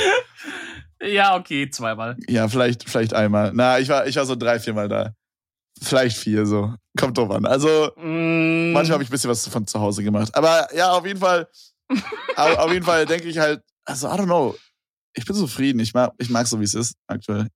[1.01, 2.15] Ja, okay, zweimal.
[2.27, 3.51] Ja, vielleicht, vielleicht einmal.
[3.53, 5.13] Na, ich war, ich war so drei, viermal da.
[5.81, 6.73] Vielleicht vier, so.
[6.97, 7.45] Kommt drauf an.
[7.45, 10.33] Also, Mm, manchmal habe ich ein bisschen was von zu Hause gemacht.
[10.35, 11.47] Aber ja, auf jeden Fall,
[12.35, 14.55] auf, jeden Fall denke ich halt, also, I don't know.
[15.13, 15.79] Ich bin zufrieden.
[15.79, 17.47] Ich mag, ich mag so, wie es ist aktuell.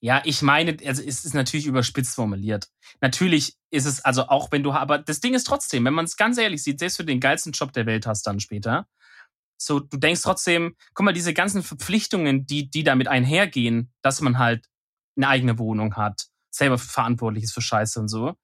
[0.00, 2.68] Ja, ich meine, also es ist natürlich überspitzt formuliert.
[3.00, 6.16] Natürlich ist es, also auch wenn du, aber das Ding ist trotzdem, wenn man es
[6.18, 8.86] ganz ehrlich sieht, selbst wenn du den geilsten Job der Welt hast dann später,
[9.56, 14.38] so, du denkst trotzdem, guck mal, diese ganzen Verpflichtungen, die, die damit einhergehen, dass man
[14.38, 14.68] halt
[15.16, 18.34] eine eigene Wohnung hat, selber verantwortlich ist für Scheiße und so,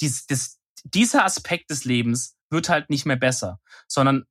[0.00, 4.24] dies, das, dieser Aspekt des Lebens wird halt nicht mehr besser, sondern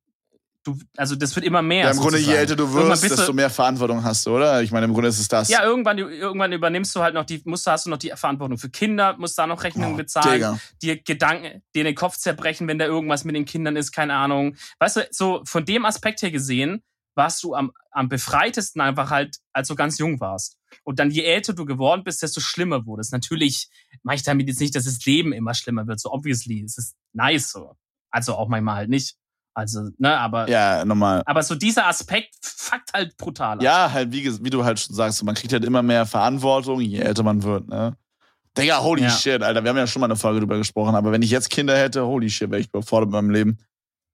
[0.64, 1.86] du, also das wird immer mehr.
[1.86, 2.40] Ja, im Grunde, je sozusagen.
[2.40, 4.62] älter du wirst, desto mehr Verantwortung hast du, oder?
[4.62, 5.48] Ich meine, im Grunde ist es das.
[5.48, 8.68] Ja, irgendwann, irgendwann übernimmst du halt noch die, musst, hast du noch die Verantwortung für
[8.68, 10.58] Kinder, musst da noch Rechnungen Oh, bezahlen, Digga.
[10.82, 14.56] dir Gedanken, dir den Kopf zerbrechen, wenn da irgendwas mit den Kindern ist, keine Ahnung.
[14.80, 16.82] Weißt du, so von dem Aspekt her gesehen,
[17.14, 20.56] warst du am, am befreitesten einfach halt, als du ganz jung warst.
[20.84, 23.10] Und dann je älter du geworden bist, desto schlimmer wurde es.
[23.10, 23.68] Natürlich
[24.02, 26.00] mache ich damit jetzt nicht, dass das Leben immer schlimmer wird.
[26.00, 27.76] So obviously, es ist nice so.
[28.10, 29.16] Also auch manchmal halt nicht.
[29.52, 31.22] Also, ne, aber, Ja, nochmal.
[31.26, 33.56] aber so dieser Aspekt fuckt halt brutal.
[33.58, 33.62] ab.
[33.62, 37.00] Ja, halt, wie, wie du halt schon sagst, man kriegt halt immer mehr Verantwortung, je
[37.00, 37.96] älter man wird, ne?
[38.56, 39.10] Digga, holy Ja.
[39.10, 39.62] shit, Alter.
[39.62, 42.06] Wir haben ja schon mal eine Folge drüber gesprochen, aber wenn ich jetzt Kinder hätte,
[42.06, 43.58] holy shit, wäre ich überfordert mit meinem Leben.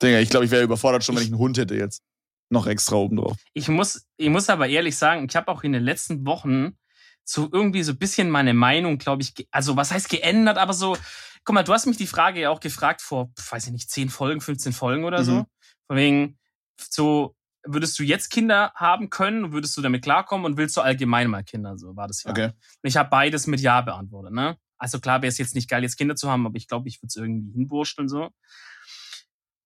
[0.02, 2.02] Digga, ich glaube, ich wäre überfordert schon, wenn ich einen Hund hätte jetzt.
[2.48, 3.36] Noch extra oben drauf.
[3.54, 6.78] Ich muss, ich muss aber ehrlich sagen, ich habe auch in den letzten Wochen
[7.24, 10.96] so irgendwie so ein bisschen meine Meinung, glaube ich, also was heißt geändert, aber so,
[11.44, 14.10] guck mal, du hast mich die Frage ja auch gefragt vor, weiß ich nicht, 10
[14.10, 15.32] Folgen, 15 Folgen oder so.
[15.32, 15.46] Mhm.
[15.88, 16.38] Von wegen,
[16.78, 20.82] so, würdest du jetzt Kinder haben können und würdest du damit klarkommen und willst du
[20.82, 21.76] allgemein mal Kinder?
[21.76, 22.30] So war das ja.
[22.30, 22.46] Okay.
[22.46, 24.56] Und ich habe beides mit Ja beantwortet, ne?
[24.78, 26.98] Also klar wäre es jetzt nicht geil, jetzt Kinder zu haben, aber ich glaube, ich
[26.98, 28.30] würde es irgendwie hinwurschteln so.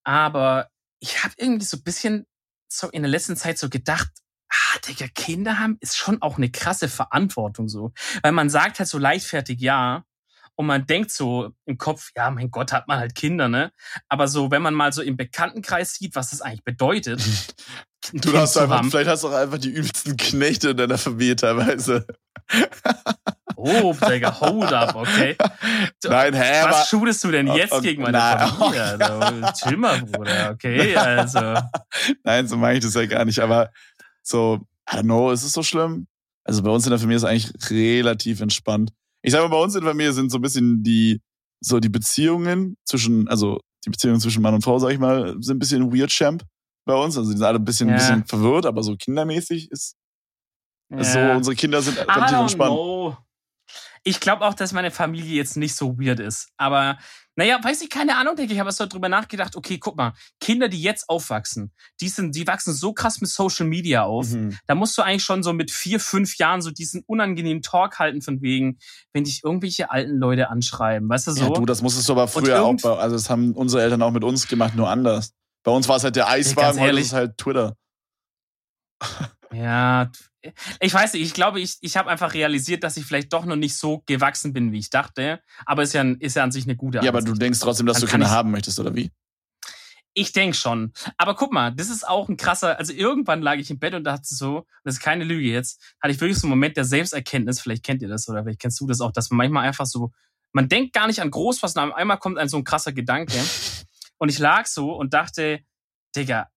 [0.04, 0.68] Aber
[1.00, 2.26] ich habe irgendwie so ein bisschen
[2.72, 4.08] so in der letzten Zeit so gedacht,
[4.48, 7.92] ah, Digga, Kinder haben ist schon auch eine krasse Verantwortung so.
[8.22, 10.04] Weil man sagt halt so leichtfertig ja
[10.56, 13.72] und man denkt so im Kopf, ja, mein Gott, hat man halt Kinder, ne?
[14.08, 17.22] Aber so, wenn man mal so im Bekanntenkreis sieht, was das eigentlich bedeutet,
[18.12, 18.90] Du Kind hast einfach, haben.
[18.90, 22.06] vielleicht hast du auch einfach die übelsten Knechte in deiner Familie teilweise.
[23.56, 25.36] Oh, Digga, hold up, okay?
[26.04, 26.64] Nein, hä.
[26.64, 28.48] Was shootest du denn Oh, jetzt oh, gegen meine nein.
[28.48, 28.82] Familie?
[28.82, 30.94] Also, chill mal, Bruder, okay?
[30.96, 31.54] Also,
[32.24, 33.70] Nein, so meine ich das ja gar nicht, aber
[34.22, 34.60] so,
[34.90, 36.06] I don't know, ist es so schlimm?
[36.44, 38.92] Also bei uns in der Familie ist es eigentlich relativ entspannt.
[39.22, 41.20] Ich sage mal, bei uns in der Familie sind so ein bisschen die,
[41.60, 45.56] so die Beziehungen zwischen, also die Beziehungen zwischen Mann und Frau, sag ich mal, sind
[45.56, 46.42] ein bisschen weird champ
[46.86, 47.16] bei uns.
[47.18, 47.98] Also die sind alle ein bisschen, ein Ja.
[47.98, 49.96] bisschen verwirrt, aber so kindermäßig ist,
[50.90, 51.36] ist so, ja.
[51.36, 52.72] unsere Kinder sind relativ entspannt.
[52.72, 53.16] know.
[54.02, 56.48] Ich glaube auch, dass meine Familie jetzt nicht so weird ist.
[56.56, 56.98] Aber,
[57.36, 58.58] naja, weiß ich, keine Ahnung, denke ich.
[58.58, 62.72] habe so drüber nachgedacht, okay, guck mal, Kinder, die jetzt aufwachsen, die sind, die wachsen
[62.72, 64.30] so krass mit Social Media auf.
[64.30, 64.58] Mhm.
[64.66, 68.22] Da musst du eigentlich schon so mit vier, fünf Jahren so diesen unangenehmen Talk halten
[68.22, 68.78] von wegen,
[69.12, 71.44] wenn dich irgendwelche alten Leute anschreiben, weißt du so?
[71.44, 74.24] Ja, du, das musstest du aber früher auch, also das haben unsere Eltern auch mit
[74.24, 75.34] uns gemacht, nur anders.
[75.62, 77.76] Bei uns war es halt der Eiswagen, heute ist es halt Twitter.
[79.52, 80.10] Ja,
[80.80, 83.56] ich weiß nicht, ich glaube, ich, ich habe einfach realisiert, dass ich vielleicht doch noch
[83.56, 85.40] nicht so gewachsen bin, wie ich dachte.
[85.66, 87.42] Aber ist ja, ist ja an sich eine gute Ja, aber du Ansicht.
[87.42, 89.10] denkst trotzdem, dass Dann du ich's- haben möchtest, oder wie?
[90.12, 90.92] Ich denk schon.
[91.18, 94.02] Aber guck mal, das ist auch ein krasser, also irgendwann lag ich im Bett und
[94.04, 97.60] dachte so, das ist keine Lüge jetzt, hatte ich wirklich so einen Moment der Selbsterkenntnis,
[97.60, 100.10] vielleicht kennt ihr das oder vielleicht kennst du das auch, dass man manchmal einfach so,
[100.52, 103.34] man denkt gar nicht an groß was, und einmal kommt ein so ein krasser Gedanke.
[104.18, 105.60] Und ich lag so und dachte,
[106.14, 106.48] Digga,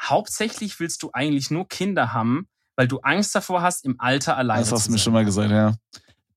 [0.00, 4.60] hauptsächlich willst du eigentlich nur Kinder haben, weil du Angst davor hast, im Alter alleine
[4.60, 5.04] Das hast zu du mir sein.
[5.04, 5.74] schon mal gesagt, ja.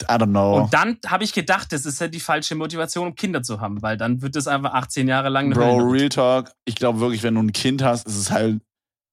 [0.04, 0.64] I don't know.
[0.64, 3.82] Und dann habe ich gedacht, das ist ja die falsche Motivation, um Kinder zu haben,
[3.82, 5.92] weil dann wird es einfach 18 Jahre lang eine Bro, Hölle.
[5.92, 6.52] Real Talk.
[6.66, 8.62] Ich glaube wirklich, wenn du ein Kind hast, ist es halt,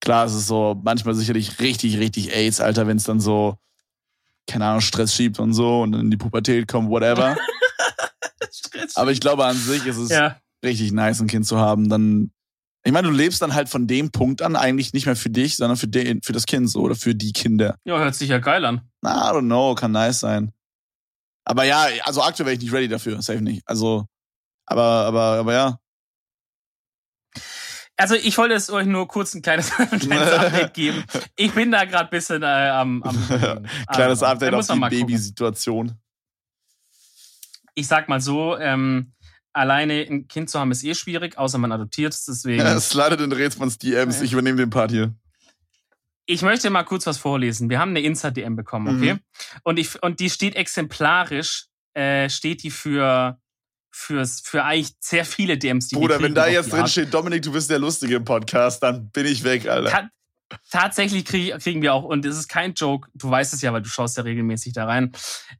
[0.00, 3.56] klar, es ist so manchmal sicherlich richtig, richtig AIDS, Alter, wenn es dann so,
[4.48, 7.36] keine Ahnung, Stress schiebt und so und dann in die Pubertät kommt, whatever.
[8.96, 10.36] Aber ich glaube, an sich ist es ja.
[10.64, 11.88] richtig nice, ein Kind zu haben.
[11.88, 12.32] Dann,
[12.84, 15.56] ich meine, du lebst dann halt von dem Punkt an eigentlich nicht mehr für dich,
[15.56, 17.76] sondern für, den, für das Kind so oder für die Kinder.
[17.84, 18.82] ja, hört sich ja geil an.
[19.02, 20.52] Na, I don't know, kann nice sein.
[21.44, 23.62] Aber ja, also aktuell wäre ich nicht ready dafür, safe nicht.
[23.66, 24.06] Also,
[24.66, 25.78] aber, aber, aber ja.
[27.96, 31.04] Also ich wollte es euch nur kurz ein kleines, ein kleines Update geben.
[31.36, 33.16] Ich bin da gerade ein bisschen äh, am, am
[33.92, 35.00] Kleines Aber Update da auf die.
[35.00, 35.92] Babysituation.
[37.74, 39.12] Ich sag mal so, ähm,
[39.52, 42.24] alleine ein Kind zu haben ist eh schwierig, außer man adoptiert es.
[42.24, 42.60] Deswegen.
[42.60, 44.18] Es leidet in Rätsmanns DMs.
[44.18, 44.24] Ja.
[44.24, 45.14] Ich übernehme den Part hier.
[46.26, 47.68] Ich möchte mal kurz was vorlesen.
[47.68, 49.14] Wir haben eine Insta-DM bekommen, okay?
[49.14, 49.20] Mhm.
[49.64, 53.38] Und, ich, und die steht exemplarisch, äh, steht die für,
[53.90, 57.52] fürs, für eigentlich sehr viele DMs, die Bruder, wenn da jetzt drin steht, Dominik, du
[57.52, 59.90] bist der Lustige im Podcast, dann bin ich weg, Alter.
[59.90, 60.10] Ta
[60.70, 63.80] tatsächlich krieg, kriegen wir auch, und es ist kein Joke, du weißt es ja, weil
[63.80, 65.12] du schaust ja regelmäßig da rein,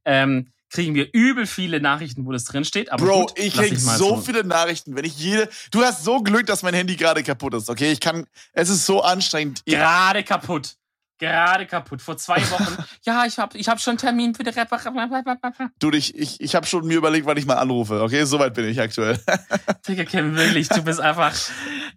[0.05, 2.91] ähm, kriegen wir übel viele Nachrichten, wo das drin steht.
[2.91, 5.49] Aber Bro, gut, ich krieg so viele Nachrichten, wenn ich jede.
[5.71, 7.93] Du hast so Glück, dass mein Handy gerade kaputt ist, okay?
[7.93, 8.27] Ich kann.
[8.53, 9.65] Es ist so anstrengend.
[9.67, 10.77] Gerade kaputt.
[11.23, 12.03] Gerade kaputt.
[12.03, 12.83] Vor zwei Wochen.
[13.05, 15.71] ja, ich habe ich hab schon Termin für die Reparatur.
[15.79, 18.03] Du, ich, ich, ich habe schon mir überlegt, wann ich mal anrufe.
[18.03, 19.17] Okay, soweit bin ich aktuell.
[19.87, 21.33] Digga, Kevin, wirklich, du bist einfach.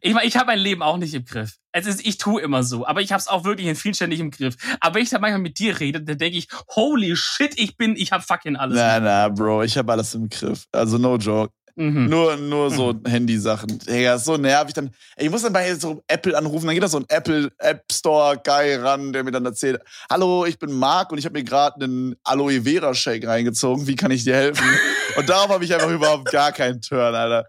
[0.02, 1.56] Ich meine, ich habe mein Leben auch nicht im Griff.
[1.72, 4.12] Es ist, ich tue immer so, aber ich habe es auch wirklich in vielen Stellen
[4.12, 4.58] nicht im Griff.
[4.80, 7.96] Aber wenn ich da manchmal mit dir rede, dann denke ich, holy shit, ich bin,
[7.96, 8.78] ich habe fucking alles.
[8.78, 10.68] na, na, Bro, ich habe alles im Griff.
[10.72, 11.52] Also no joke.
[11.76, 12.08] Mhm.
[12.10, 13.80] Nur, nur so Handysachen.
[13.80, 14.74] Digga, ist so nervig.
[14.74, 16.66] Dann, ey, ich muss dann bei so Apple anrufen.
[16.68, 20.46] Dann geht da so ein Apple App Store Guy ran, der mir dann erzählt: Hallo,
[20.46, 23.88] ich bin Marc und ich habe mir gerade einen Aloe Vera Shake reingezogen.
[23.88, 24.66] Wie kann ich dir helfen?
[25.18, 27.46] und darauf habe ich einfach überhaupt gar keinen Turn, Alter.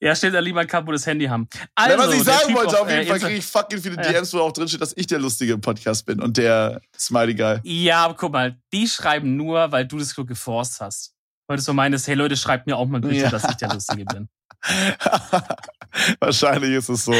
[0.00, 1.48] Ja, steht da lieber ein kaputtes Handy haben.
[1.74, 3.80] Also, Also, was ich der sagen Typ wollte, auf jeden äh, Fall kriege ich fucking
[3.80, 4.12] viele Ja.
[4.12, 7.34] DMs, wo auch drin steht, dass ich der Lustige im Podcast bin und der Smiley
[7.34, 7.60] Guy.
[7.64, 11.15] Ja, aber guck mal, die schreiben nur, weil du das so geforst hast.
[11.48, 13.30] Weil du so meinst, hey Leute, schreibt mir auch mal bitte, Ja.
[13.30, 14.28] dass ich der Lustige bin.
[16.20, 17.14] Wahrscheinlich ist es so.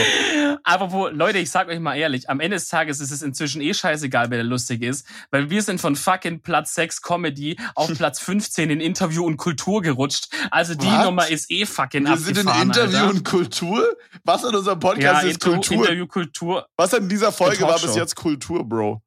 [0.64, 3.72] Apropos, Leute, ich sag euch mal ehrlich, am Ende des Tages ist es inzwischen eh
[3.72, 8.20] scheißegal, wer der Lustige ist, weil wir sind von fucking Platz 6 Comedy auf Platz
[8.20, 10.28] 15 in Interview und Kultur gerutscht.
[10.50, 11.04] Also die What?
[11.04, 13.10] Nummer ist eh fucking Wir sind in abgefahren, Interview Alter.
[13.10, 13.96] und Kultur?
[14.24, 15.76] Was in unserem Podcast ja, ist Kultur?
[15.84, 16.66] Interview, Kultur.
[16.76, 19.02] Was in dieser Folge war bis jetzt Kultur, Bro?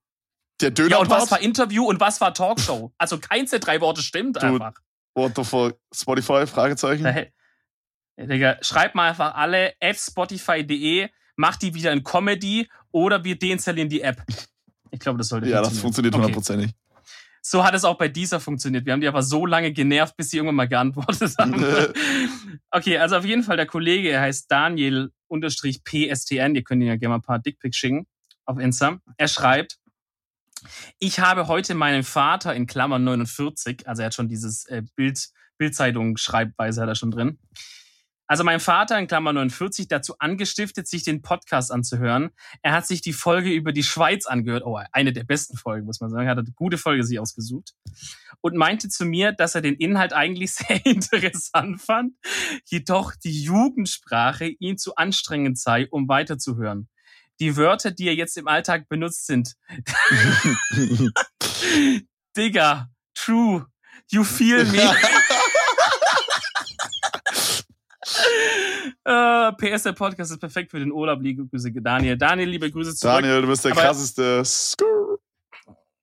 [0.62, 2.92] Der Döner Ja, und was war Interview und was war Talkshow?
[2.98, 4.74] Also keins der drei Worte stimmt Du, einfach.
[5.20, 5.78] What the fuck?
[5.94, 6.48] Spotify?
[6.48, 7.06] Fragezeichen?
[7.06, 13.38] Ja, Digga, schreibt mal einfach alle at spotify.de, macht die wieder in Comedy oder wir
[13.38, 14.22] deinstallieren die App.
[14.92, 16.24] Ich glaube, das sollte Ja, das funktioniert Okay.
[16.24, 16.72] hundertprozentig.
[17.42, 18.86] So hat es auch bei dieser funktioniert.
[18.86, 21.64] Wir haben die aber so lange genervt, bis sie irgendwann mal geantwortet haben.
[22.72, 26.56] okay, also auf jeden Fall der Kollege, er heißt Daniel unterstrich PSTN.
[26.56, 28.08] Ihr könnt ihn ja gerne mal ein paar Dickpics schicken
[28.46, 29.00] auf Insta.
[29.18, 29.80] Er schreibt,
[31.00, 35.30] ich habe heute meinen Vater in Klammern 49, also er hat schon dieses äh, Bild,
[35.58, 37.40] Bildzeitung Schreibweise hat er schon drin.
[38.30, 42.30] Also mein Vater in Klammern 49 dazu angestiftet, sich den Podcast anzuhören.
[42.62, 44.64] Er hat sich die Folge über die Schweiz angehört.
[44.68, 46.28] Oh, eine der besten Folgen, muss man sagen.
[46.28, 47.74] Er hat eine gute Folge sich ausgesucht.
[48.42, 52.14] Und meinte zu mir, dass er den Inhalt eigentlich sehr interessant fand,
[52.66, 56.88] jedoch die Jugendsprache ihn zu anstrengend sei, um weiterzuhören.
[57.40, 59.56] Die Wörter, die er jetzt im Alltag benutzt, sind
[62.38, 63.66] Digga, true,
[64.10, 64.82] you feel me.
[69.06, 71.22] Äh, PS, der Podcast ist perfekt für den Urlaub.
[71.22, 72.18] Liebe Grüße, Daniel.
[72.18, 73.16] Daniel, liebe Grüße zurück.
[73.16, 74.44] Daniel, du bist der Aber- krasseste.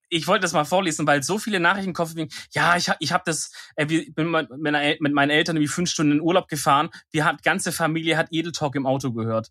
[0.09, 2.15] Ich wollte das mal vorlesen, weil so viele Nachrichten kommen.
[2.17, 5.91] wie, Ja, ich, hab- ich habe das, äh, wir- bin mit, meinen Eltern irgendwie fünf
[5.91, 6.91] Stunden in Urlaub gefahren.
[7.11, 9.51] Wir hat ganze Familie hat Edel Talk im Auto gehört.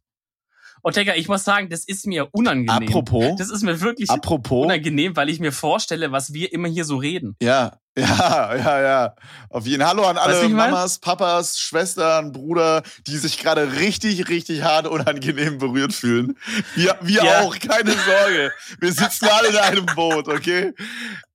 [0.82, 2.90] Und Digga, ich muss sagen, das ist mir unangenehm.
[2.90, 6.86] Apropos, Das ist mir wirklich apropos, unangenehm, weil ich mir vorstelle, was wir immer hier
[6.86, 7.36] so reden.
[7.42, 9.16] ja, ja, ja, ja.
[9.50, 10.50] Auf jeden Hallo an alle?
[10.50, 16.38] Mamas, Papas, Schwestern, Bruder, die sich gerade richtig, richtig hart unangenehm berührt fühlen.
[16.76, 17.40] Wir, wir Ja.
[17.42, 18.52] auch, keine Sorge.
[18.82, 20.74] Wir sitzen alle in einem Boot, okay?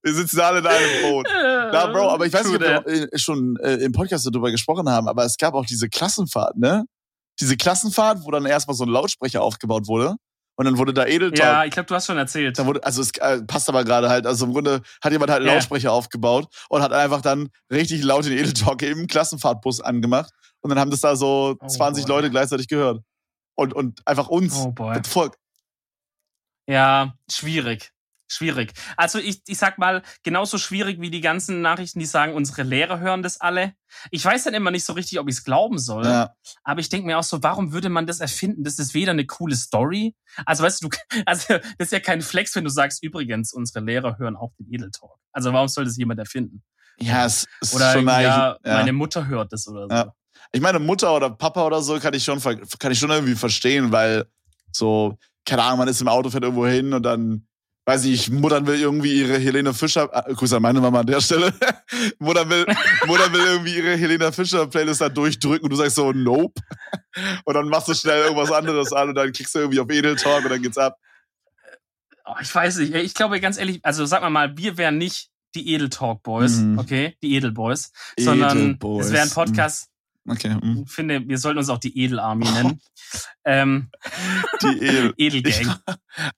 [0.03, 1.27] Wir sitzen alle in einem Boot.
[1.33, 4.89] Na, Bro, aber ich weiß nicht, ob wir äh, schon äh, im Podcast darüber gesprochen
[4.91, 6.85] haben, aber es gab auch diese Klassenfahrt, ne?
[7.41, 10.17] Diese Klassenfahrt, wo dann erstmal so ein Lautsprecher aufgebaut wurde.
[10.57, 11.39] Und dann wurde da Edeltalk.
[11.39, 12.59] Ja, ich glaube, du hast schon erzählt.
[12.59, 15.41] Da wurde, also es äh, passt aber gerade halt, also im Grunde hat jemand halt
[15.41, 15.55] einen Ja.
[15.55, 20.31] Lautsprecher aufgebaut und hat einfach dann richtig laut den Edeltalk im Klassenfahrtbus angemacht.
[20.61, 22.15] Und dann haben das da so Oh 20 boy.
[22.17, 23.01] Leute gleichzeitig gehört.
[23.55, 24.55] Und, und einfach uns.
[24.57, 25.01] Oh boy.
[26.67, 27.91] Ja, schwierig.
[28.33, 28.73] Schwierig.
[28.97, 33.01] Also ich, ich sag mal, genauso schwierig wie die ganzen Nachrichten, die sagen, unsere Lehrer
[33.01, 33.75] hören das alle.
[34.13, 36.05] Ich weiß dann immer nicht so richtig, ob ich es glauben soll.
[36.05, 36.35] Ja.
[36.63, 38.63] Aber ich denke mir auch so, warum würde man das erfinden?
[38.63, 40.15] Das ist weder eine coole Story.
[40.47, 40.91] Also weißt du,
[41.27, 44.73] also das ist ja kein Flex, wenn du sagst, übrigens, unsere Lehrer hören auch den
[44.73, 45.19] Edeltalk.
[45.33, 46.63] Also warum soll das jemand erfinden?
[47.01, 48.57] Ja, es ist Oder schon ja, ja.
[48.63, 49.95] meine Mutter hört das oder so.
[49.95, 50.15] Ja.
[50.53, 53.91] Ich meine, Mutter oder Papa oder so kann ich schon, kann ich schon irgendwie verstehen,
[53.91, 54.27] weil
[54.71, 57.47] so, keine Ahnung, man ist im Auto, fährt irgendwo hin und dann,
[57.87, 61.21] weiß ich, Mutter will irgendwie ihre Helene Fischer, äh, Grüße an meine Mama an der
[61.21, 61.53] Stelle,
[62.19, 62.65] Mutter will,
[63.07, 66.61] Mutter will irgendwie ihre Helene Fischer Playlist da durchdrücken und du sagst so, nope.
[67.45, 70.15] Und dann machst du schnell irgendwas anderes an und dann klickst du irgendwie auf Edel
[70.17, 70.97] Talk und dann geht's ab.
[72.27, 72.95] Oh, ich weiß nicht.
[72.95, 76.59] Ich glaube ganz ehrlich, also sag mal mal, wir wären nicht die Edel Talk Boys,
[76.59, 76.79] Mhm.
[76.79, 77.17] okay?
[77.23, 79.07] Die Edel Boys, sondern Edelboys.
[79.07, 79.89] es wäre ein Podcast.
[80.29, 80.85] Okay, mm.
[80.87, 82.81] Ich finde, wir sollten uns auch die Edel Army nennen.
[83.45, 83.91] ähm,
[84.63, 85.15] die Edel.
[85.17, 85.77] Edelgang.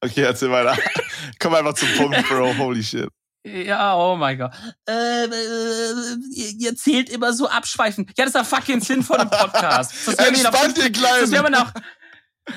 [0.00, 0.76] Okay, erzähl weiter.
[1.38, 2.56] Komm einfach zum Punkt, Bro.
[2.58, 3.08] Holy shit.
[3.44, 4.52] Ja, oh mein Gott.
[4.88, 5.28] Äh, äh,
[6.32, 8.06] ihr, zählt immer so abschweifen.
[8.16, 9.92] Ja, das ist der fucking Sinn von einem Podcast.
[10.06, 11.50] Nach Entspannt, ihr fünf- sonst wären wir Kleinen.
[11.50, 11.74] nach,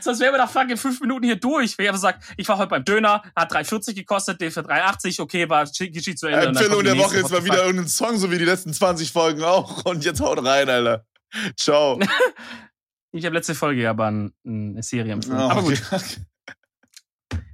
[0.02, 1.76] sonst wären wir nach fucking fünf Minuten hier durch.
[1.80, 5.22] Wenn ich einfach sag, ich war heute beim Döner, hat 3,40 gekostet, den für 3,80,
[5.22, 6.50] okay, war Geschichte zu Ende.
[6.50, 6.96] Empfehlung der.
[7.00, 9.86] Woche ist mal wieder irgendein Song, so wie die letzten 20 Folgen auch.
[9.86, 11.04] Und jetzt haut rein, Alter.
[11.58, 12.00] Ciao.
[13.12, 15.39] Ich habe letzte Folge aber ein, eine Serie empfohlen.
[15.39, 15.82] Oh, Aber gut.
[15.91, 16.17] okay.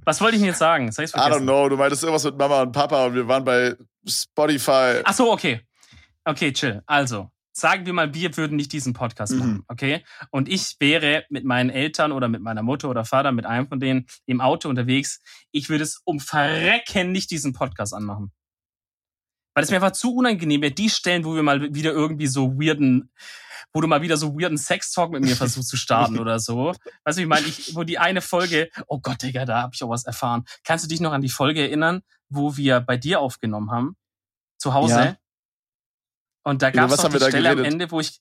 [0.04, 0.86] Was wollte ich denn jetzt sagen?
[0.88, 3.44] Das ich's I don't know, du meintest irgendwas mit Mama und Papa und wir waren
[3.44, 5.00] bei Spotify.
[5.04, 5.60] Ach so, okay.
[6.24, 6.82] Okay, chill.
[6.86, 9.38] Also, sagen wir mal, wir würden nicht diesen Podcast Mhm.
[9.38, 10.04] machen, okay?
[10.30, 13.78] Und ich wäre mit meinen Eltern oder mit meiner Mutter oder Vater, mit einem von
[13.78, 15.20] denen im Auto unterwegs.
[15.52, 18.32] Ich würde es um Verrecken nicht diesen Podcast anmachen.
[19.54, 22.58] Weil es mir einfach zu unangenehm wäre, die Stellen, wo wir mal wieder irgendwie so
[22.58, 23.12] weirden,
[23.72, 26.74] wo du mal wieder so weirden Sex-Talk mit mir versuchst zu starten oder so.
[27.04, 29.82] Weißt du, ich meine, ich, wo die eine Folge, oh Gott, Digga, da habe ich
[29.82, 30.44] auch was erfahren.
[30.64, 33.96] Kannst du dich noch an die Folge erinnern, wo wir bei dir aufgenommen haben?
[34.58, 34.94] Zu Hause?
[34.94, 35.16] Ja.
[36.44, 37.64] Und da gab es die Stelle am?
[37.64, 38.20] Ende, wo ich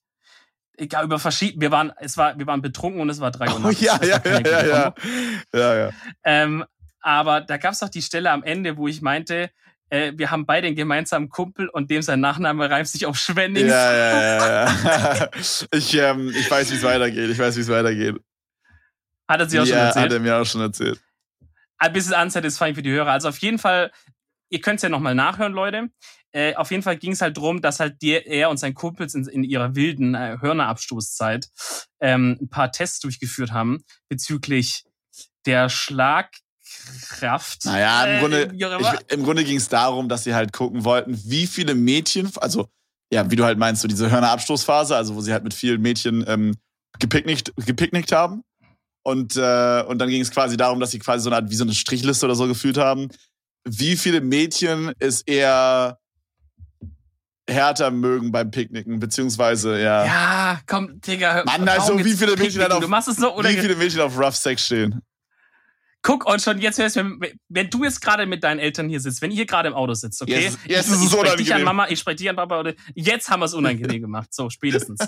[0.77, 3.61] egal über verschiedene, wir waren, es war, wir waren betrunken und es war drei Uhr
[3.63, 4.93] Oh, ja, ja, ja, ja, ja.
[5.53, 5.89] Ja, ja.
[6.23, 6.65] Ähm,
[7.01, 9.51] aber da gab es doch die Stelle am Ende, wo ich meinte,
[9.91, 13.69] äh, wir haben beide einen gemeinsamen Kumpel und dem sein Nachname reimt sich auf Schwennings.
[13.69, 15.29] Ja, ja, ja, ja.
[15.73, 17.29] Ich, ähm, ich weiß, wie es weitergeht.
[17.29, 18.15] Ich weiß, wie es weitergeht.
[19.29, 20.05] Hat er sich auch schon ja, erzählt?
[20.05, 20.99] hat er mir auch schon erzählt.
[21.77, 23.11] ein bisschen unsatisfying für die Hörer.
[23.11, 23.91] Also auf jeden Fall,
[24.49, 25.89] ihr könnt es ja nochmal nachhören, Leute.
[26.31, 29.13] Äh, auf jeden Fall ging es halt drum, dass halt der, er und sein Kumpels
[29.13, 31.49] in, in ihrer wilden äh, Hörnerabstoßzeit
[31.99, 34.85] ähm, ein paar Tests durchgeführt haben bezüglich
[35.45, 35.67] der
[36.71, 37.65] Schlagkraft.
[37.65, 38.93] Naja, im äh, Grunde, auch immer.
[38.93, 42.67] ich, im Grunde ging es darum, dass sie halt gucken wollten, wie viele Mädchen, also
[43.13, 46.23] ja, wie du halt meinst, so diese Hörnerabstoßphase, also wo sie halt mit vielen Mädchen
[46.27, 46.55] ähm,
[46.99, 48.43] gepicknickt, gepicknickt haben.
[49.03, 51.55] Und, äh, und dann ging es quasi darum, dass sie quasi so eine Art wie
[51.55, 53.09] so eine Strichliste oder so gefühlt haben.
[53.67, 55.97] Wie viele Mädchen es eher
[57.49, 60.05] härter mögen beim Picknicken, beziehungsweise ja.
[60.05, 61.33] ja, komm, Digga.
[61.33, 63.49] hör- Mann, warum also wie viele Mädchen auf- Du machst es so, oder?
[63.49, 65.01] wie viele Mädchen auf Rough Sex stehen.
[66.03, 69.21] Guck, und schon jetzt hörst du, wenn du jetzt gerade mit deinen Eltern hier sitzt,
[69.21, 70.45] wenn ihr gerade im Auto sitzt, okay?
[70.45, 71.67] Jetzt- jetzt ich, ist es ich sprech dich unangenehm.
[71.67, 74.49] an Mama, ich spreche dich an Papa, oder jetzt haben wir es unangenehm gemacht, so
[74.49, 74.99] spätestens.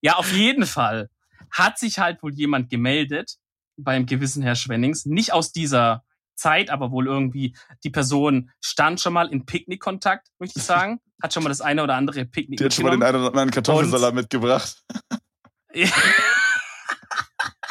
[0.00, 1.08] Ja, auf jeden Fall
[1.50, 3.36] hat sich halt wohl jemand gemeldet
[3.76, 6.04] beim gewissen Herr Schwennings, nicht aus dieser
[6.36, 11.34] Zeit, aber wohl irgendwie die Person stand schon mal in Picknickkontakt, möchte ich sagen, hat
[11.34, 13.50] schon mal das eine oder andere Picknick Die hat schon mal den einen oder anderen
[13.50, 14.84] Kartoffelsalat mitgebracht.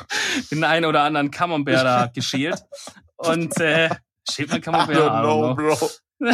[0.51, 2.61] den einen oder anderen Camembert da geschält
[3.17, 3.89] und äh,
[4.29, 4.97] schält man Camembert?
[4.97, 5.89] I don't know, bro.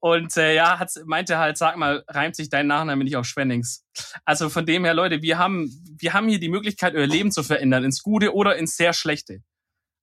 [0.00, 3.84] Und äh, ja, hat, meinte halt, sag mal, reimt sich dein Nachname nicht auf Schwennings.
[4.24, 7.42] Also von dem her, Leute, wir haben, wir haben hier die Möglichkeit, euer Leben zu
[7.42, 9.40] verändern, ins Gute oder ins sehr Schlechte.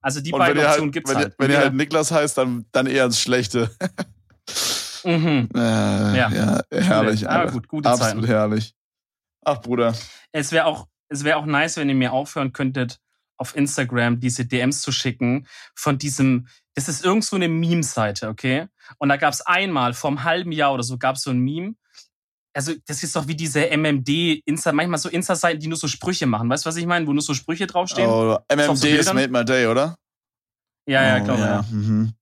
[0.02, 1.28] Also die Und beiden ihr, Optionen halt, gibt's wenn, halt.
[1.30, 3.70] ihr, wenn ihr halt Niklas heißt, dann, dann eher ins Schlechte.
[5.04, 5.50] mhm.
[5.56, 6.30] Äh, Ja.
[6.30, 6.62] ja.
[6.72, 7.28] herrlich.
[7.28, 8.26] Ah, gut, gute Absolut Zeiten.
[8.28, 8.74] herrlich.
[9.44, 9.94] Ach, Bruder.
[10.32, 13.00] Es wäre auch, es wäre auch nice, wenn ihr mir aufhören könntet,
[13.38, 18.68] auf Instagram diese DMs zu schicken von diesem, das ist irgend so eine Meme-Seite, okay?
[18.98, 21.76] Und da gab's einmal, vor einem halben Jahr oder so, gab's so ein Meme.
[22.54, 26.26] Also, das ist doch wie diese MMD, Insta, manchmal so Insta-Seiten, die nur so Sprüche
[26.26, 26.50] machen.
[26.50, 27.06] Weißt du, was ich meine?
[27.06, 28.08] Wo nur so Sprüche draufstehen.
[28.08, 29.16] Oh, so MMD ist Bildern?
[29.16, 29.98] Made My Day, oder?
[30.88, 31.48] ja, ja, oh, glaube ja.
[31.48, 31.66] ja.
[31.70, 32.14] Mhm.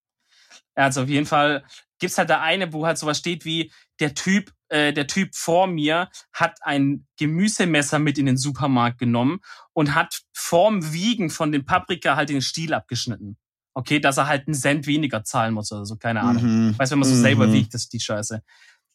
[0.75, 1.63] Also auf jeden Fall
[1.99, 5.67] gibt's halt da eine, wo halt sowas steht wie, der Typ, äh, der Typ vor
[5.67, 9.39] mir hat ein Gemüsemesser mit in den Supermarkt genommen
[9.73, 13.37] und hat vorm Wiegen von den Paprika halt den Stiel abgeschnitten.
[13.75, 16.43] Okay, dass er halt einen Cent weniger zahlen muss oder so, keine Ahnung.
[16.69, 16.77] Mhm.
[16.77, 17.21] Weißt du, wenn man so Mhm.
[17.21, 18.43] selber wiegt, das ist die Scheiße.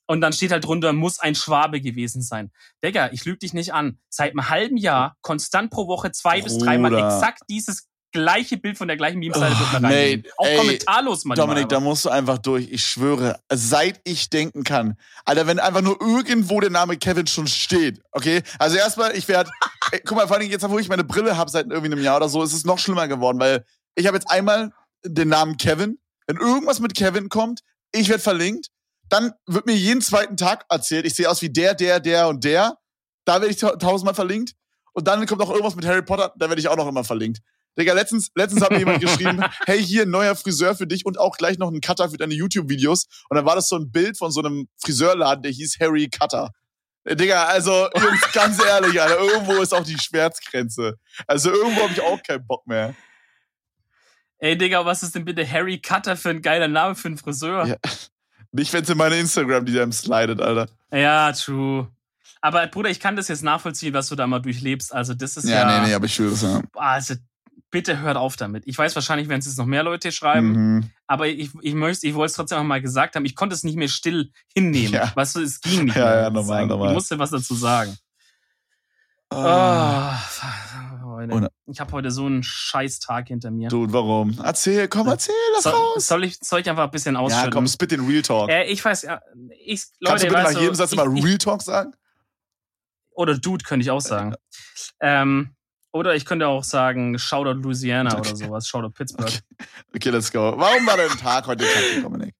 [0.06, 2.50] Und dann steht halt drunter, muss ein Schwabe gewesen sein.
[2.82, 3.98] Digga, ich lüge dich nicht an.
[4.08, 7.06] Seit einem halben Jahr, konstant pro Woche zwei bis dreimal Bruder.
[7.14, 7.88] exakt dieses
[8.22, 10.22] gleiche Bild von der gleichen Meme-Seite Oh, wird reingegeben.
[10.22, 11.46] Nate, Auch ey, kommentarlos manchmal.
[11.46, 11.84] Dominik, da aber.
[11.84, 12.68] musst du einfach durch.
[12.70, 14.96] Ich schwöre, seit ich denken kann.
[15.24, 18.42] Alter, wenn einfach nur irgendwo der Name Kevin schon steht, okay?
[18.58, 19.50] Also erstmal, ich werde,
[20.04, 22.28] guck mal, vor allem jetzt, wo ich meine Brille habe seit irgendwie einem Jahr oder
[22.28, 24.72] so, ist es noch schlimmer geworden, weil ich habe jetzt einmal
[25.04, 25.98] den Namen Kevin.
[26.26, 27.60] Wenn irgendwas mit Kevin kommt,
[27.92, 28.68] ich werde verlinkt.
[29.08, 32.44] Dann wird mir jeden zweiten Tag erzählt, ich sehe aus wie der, der, der und
[32.44, 32.76] der.
[33.24, 34.52] Da werde ich ta- tausendmal verlinkt.
[34.92, 37.38] Und dann kommt noch irgendwas mit Harry Potter, da werde ich auch noch immer verlinkt.
[37.76, 41.18] Digga, letztens, letztens hat mir jemand geschrieben, hey, hier ein neuer Friseur für dich und
[41.18, 43.06] auch gleich noch ein Cutter für deine YouTube-Videos.
[43.28, 46.50] Und dann war das so ein Bild von so einem Friseurladen, der hieß Harry Cutter.
[47.04, 50.98] Äh, Digga, also, Jungs, ganz ehrlich, Alter, irgendwo ist auch die Schmerzgrenze.
[51.26, 52.94] Also irgendwo habe ich auch keinen Bock mehr.
[54.38, 57.66] Ey, Digga, was ist denn bitte Harry Cutter für ein geiler Name für einen Friseur?
[57.66, 57.76] Ja.
[58.52, 60.68] Nicht, wenn es in meine Instagram, die dann slidet, Alter.
[60.92, 61.88] Ja, true.
[62.40, 64.94] Aber Bruder, ich kann das jetzt nachvollziehen, was du da mal durchlebst.
[64.94, 65.80] Also, das ist Ja, ja.
[65.80, 66.62] nee, nee, aber ich schwöre es, ja.
[66.74, 67.14] Also,
[67.70, 68.64] bitte hört auf damit.
[68.66, 70.90] Ich weiß wahrscheinlich, werden es jetzt noch mehr Leute schreiben, Mhm.
[71.06, 73.24] aber ich, ich möchte, ich wollte es trotzdem auch mal gesagt haben.
[73.24, 74.94] Ich konnte es nicht mehr still hinnehmen.
[74.94, 75.12] Ja.
[75.14, 76.20] Weißt du, es ging nicht Ja, mehr.
[76.22, 76.88] ja, normal, normal.
[76.88, 77.96] Ich musste was dazu sagen.
[79.30, 79.36] Oh,
[81.04, 81.50] heute.
[81.66, 83.68] Ich habe heute so einen scheiß Tag hinter mir.
[83.68, 84.38] Dude, warum?
[84.42, 86.06] Erzähl, komm, erzähl das soll, raus.
[86.06, 87.44] soll, ich, soll ich einfach ein bisschen ausschütten?
[87.46, 88.48] Ja, komm, spit den Real Talk.
[88.48, 89.20] Äh, ich weiß, ja,
[89.64, 91.92] ich, Kannst du Leute, bitte nach jedem du, Satz ich, immer ich, Real Talk sagen?
[93.10, 94.34] Oder Dude, könnte ich auch sagen.
[95.00, 95.54] Ähm,
[95.98, 98.20] Oder ich könnte auch sagen, Shoutout Louisiana okay.
[98.20, 99.26] oder sowas, Shoutout Pittsburgh.
[99.26, 99.68] Okay.
[99.96, 100.54] okay, let's go.
[100.56, 102.36] Warum war dein Tag heute kacke, Dominik?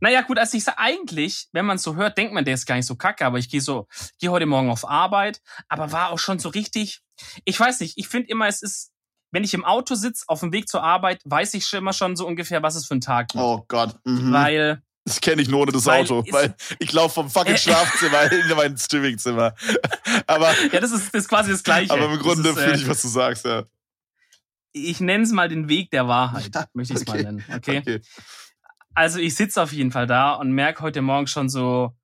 [0.00, 2.66] Naja, gut, also ich sage eigentlich, wenn man es so hört, denkt man, der ist
[2.66, 3.88] gar nicht so kacke, aber ich gehe so,
[4.20, 5.40] gehe heute Morgen auf Arbeit,
[5.70, 7.00] aber war auch schon so richtig,
[7.46, 8.90] ich weiß nicht, ich finde immer, es ist,
[9.30, 12.14] wenn ich im Auto sitze, auf dem Weg zur Arbeit, weiß ich schon immer schon
[12.14, 13.42] so ungefähr, was es für ein Tag gibt.
[13.42, 13.96] Oh Gott.
[14.04, 14.32] Mhm.
[14.34, 18.30] Weil das kenne ich nur ohne das weil Auto, weil ich laufe vom fucking Schlafzimmer
[18.32, 19.54] in mein Streamingzimmer.
[20.26, 21.92] aber ja, das ist, das ist quasi das Gleiche.
[21.92, 23.64] Aber im Grunde fühle ich, äh, was du sagst, ja.
[24.72, 27.22] Ich nenne es mal den Weg der Wahrheit, möchte ich es okay.
[27.22, 27.44] mal nennen.
[27.54, 27.78] Okay.
[27.78, 28.00] okay.
[28.94, 31.96] Also ich sitze auf jeden Fall da und merke heute Morgen schon so,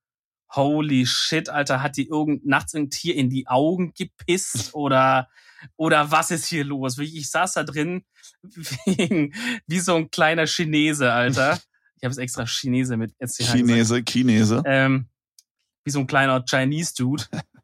[0.55, 5.29] holy shit, Alter, hat die irgend nachts ein Tier in die Augen gepisst oder
[5.77, 6.99] oder was ist hier los?
[6.99, 8.05] Ich saß da drin
[8.43, 9.33] wie,
[9.67, 11.59] wie so ein kleiner Chinese, Alter.
[11.99, 14.03] Ich habe es extra Chinese mit SCH Chinese.
[14.05, 14.63] Chinese.
[14.65, 15.09] Ähm,
[15.85, 17.25] wie so ein kleiner Chinese Dude.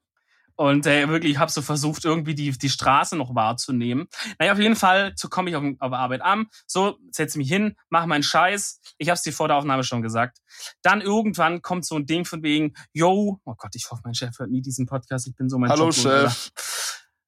[0.57, 4.07] Und äh, wirklich, ich habe so versucht, irgendwie die, die Straße noch wahrzunehmen.
[4.39, 7.77] Naja, auf jeden Fall, so komme ich auf, auf Arbeit an, so, setze mich hin,
[7.89, 8.81] mache meinen Scheiß.
[8.99, 10.39] Ich habe es dir vor der Aufnahme schon gesagt.
[10.83, 14.39] Dann irgendwann kommt so ein Ding von wegen, yo, oh Gott, ich hoffe, mein Chef
[14.39, 16.51] hört nie diesen Podcast, ich bin so mein Hallo Job Chef.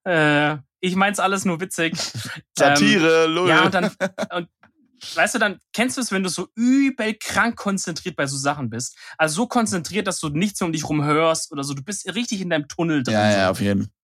[0.05, 1.97] Äh, ich mein's alles nur witzig.
[2.57, 3.49] Satire, ähm, lol.
[3.49, 3.91] Ja, und dann,
[4.35, 4.49] und
[5.15, 8.71] weißt du, dann kennst du es, wenn du so übel krank konzentriert bei so Sachen
[8.71, 8.97] bist.
[9.19, 11.75] Also so konzentriert, dass du nichts um dich rum hörst oder so.
[11.75, 13.15] Du bist richtig in deinem Tunnel drin.
[13.15, 13.96] Ja, ja, auf jeden Fall.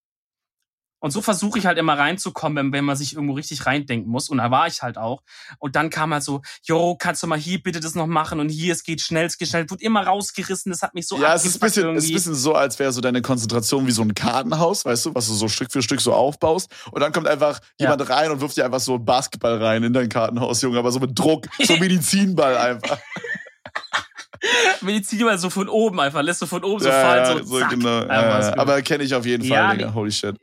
[1.02, 4.28] Und so versuche ich halt immer reinzukommen, wenn, wenn man sich irgendwo richtig reindenken muss.
[4.28, 5.22] Und da war ich halt auch.
[5.58, 8.38] Und dann kam halt so, jo, kannst du mal hier bitte das noch machen?
[8.38, 9.68] Und hier, es geht schnell, es geht schnell.
[9.68, 10.70] Wird immer rausgerissen.
[10.70, 11.98] Das hat mich so Ja, es ist ein bisschen, irgendwie.
[11.98, 15.06] es ist ein bisschen so, als wäre so deine Konzentration wie so ein Kartenhaus, weißt
[15.06, 16.72] du, was du so Stück für Stück so aufbaust.
[16.92, 17.90] Und dann kommt einfach ja.
[17.90, 20.78] jemand rein und wirft dir einfach so einen Basketball rein in dein Kartenhaus, Junge.
[20.78, 22.98] Aber so mit Druck, so Medizinball einfach.
[24.82, 27.38] Medizinball so von oben einfach, lässt du von oben so ja, fallen.
[27.38, 28.02] So, so zack, genau.
[28.04, 29.94] Ja, aber kenne ich auf jeden Fall, ja, Digga.
[29.94, 30.36] Holy shit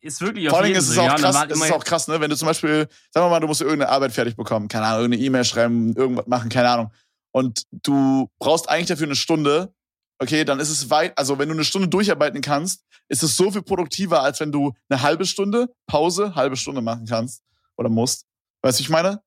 [0.00, 2.20] ist wirklich Vor allem ist es, so, auch krass, es ist auch krass, ne?
[2.20, 5.00] Wenn du zum Beispiel, sagen wir mal, du musst irgendeine Arbeit fertig bekommen, keine Ahnung,
[5.02, 6.92] irgendeine E-Mail schreiben, irgendwas machen, keine Ahnung.
[7.32, 9.72] Und du brauchst eigentlich dafür eine Stunde,
[10.18, 13.50] okay, dann ist es weit, also wenn du eine Stunde durcharbeiten kannst, ist es so
[13.50, 17.42] viel produktiver, als wenn du eine halbe Stunde Pause, halbe Stunde machen kannst
[17.76, 18.26] oder musst.
[18.62, 19.22] Weißt du, ich meine?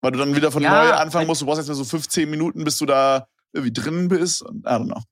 [0.00, 1.42] Weil du dann wieder von ja, neu anfangen musst.
[1.42, 4.42] Du brauchst jetzt mal so 15 Minuten, bis du da irgendwie drin bist.
[4.42, 5.02] Und, I don't know.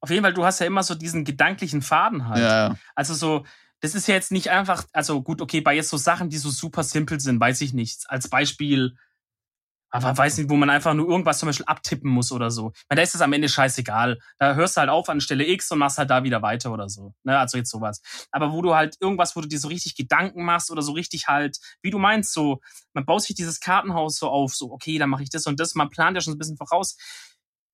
[0.00, 2.42] Auf jeden Fall, du hast ja immer so diesen gedanklichen Faden halt.
[2.42, 2.76] Ja, ja.
[2.94, 3.44] Also so,
[3.86, 6.50] das ist ja jetzt nicht einfach, also gut, okay, bei jetzt so Sachen, die so
[6.50, 8.02] super simpel sind, weiß ich nicht.
[8.08, 8.96] Als Beispiel,
[9.90, 12.72] aber weiß nicht, wo man einfach nur irgendwas zum Beispiel abtippen muss oder so.
[12.88, 14.18] Weil da ist es am Ende scheißegal.
[14.38, 16.88] Da hörst du halt auf an Stelle X und machst halt da wieder weiter oder
[16.88, 17.14] so.
[17.22, 18.02] Ne, also jetzt sowas.
[18.32, 21.28] Aber wo du halt irgendwas, wo du dir so richtig Gedanken machst oder so richtig
[21.28, 22.60] halt, wie du meinst, so,
[22.92, 25.76] man baut sich dieses Kartenhaus so auf, so, okay, dann mache ich das und das,
[25.76, 26.96] man plant ja schon ein bisschen voraus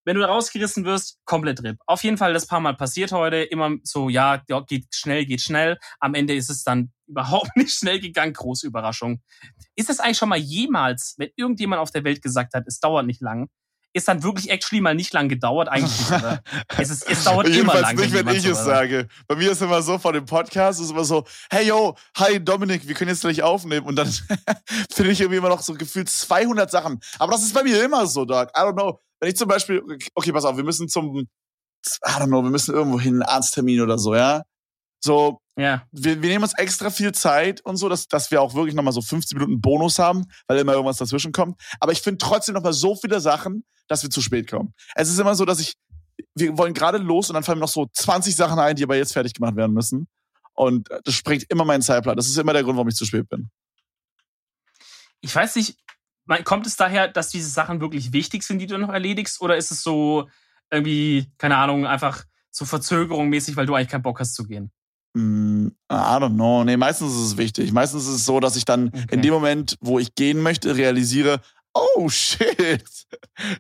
[0.05, 1.78] wenn du da rausgerissen wirst, komplett RIP.
[1.86, 3.36] Auf jeden Fall das paar Mal passiert heute.
[3.36, 5.78] Immer so, ja, geht schnell, geht schnell.
[6.00, 8.32] Am Ende ist es dann überhaupt nicht schnell gegangen.
[8.32, 9.20] Große Überraschung.
[9.76, 13.07] Ist es eigentlich schon mal jemals, wenn irgendjemand auf der Welt gesagt hat, es dauert
[13.07, 13.48] nicht lang,
[13.94, 16.42] ist dann wirklich actually mal nicht lang gedauert eigentlich oder?
[16.78, 17.96] es, ist, es dauert immer lang.
[17.96, 19.07] nicht, wenn, wenn ich es sage.
[19.28, 22.86] Bei mir ist immer so vor dem Podcast, ist immer so, hey yo, hi Dominik,
[22.88, 24.11] wir können jetzt gleich aufnehmen und dann
[24.90, 27.00] finde ich irgendwie immer noch so gefühlt 200 Sachen.
[27.18, 28.48] Aber das ist bei mir immer so, Doc.
[28.57, 28.98] I don't know.
[29.22, 29.80] Wenn ich zum Beispiel,
[30.16, 31.26] okay, pass auf, wir müssen zum, I
[32.04, 34.42] don't know, wir müssen irgendwo hin, Arzttermin oder so, ja?
[34.98, 35.86] So, ja.
[35.92, 38.92] wir, wir nehmen uns extra viel Zeit und so, dass, dass wir auch wirklich nochmal
[38.92, 41.56] so 15 Minuten Bonus haben, weil immer irgendwas dazwischen kommt.
[41.78, 44.74] Aber ich finde trotzdem nochmal so viele Sachen, dass wir zu spät kommen.
[44.96, 45.74] Es ist immer so, dass ich,
[46.34, 49.12] wir wollen gerade los und dann fallen noch so 20 Sachen ein, die aber jetzt
[49.12, 50.08] fertig gemacht werden müssen.
[50.54, 52.16] Und das sprengt immer meinen Zeitplan.
[52.16, 53.52] Das ist immer der Grund, warum ich zu spät bin.
[55.20, 55.76] Ich weiß nicht,
[56.44, 59.40] kommt es daher, dass diese Sachen wirklich wichtig sind, die du noch erledigst?
[59.40, 60.28] Oder ist es so
[60.70, 64.70] irgendwie, keine Ahnung, einfach so Verzögerung mäßig, weil du eigentlich keinen Bock hast zu gehen?
[65.14, 66.64] Mm, I don't know.
[66.64, 67.72] Nee, meistens ist es wichtig.
[67.72, 69.06] Meistens ist es so, dass ich dann okay.
[69.10, 71.40] in dem Moment, wo ich gehen möchte, realisiere,
[71.74, 73.06] oh shit,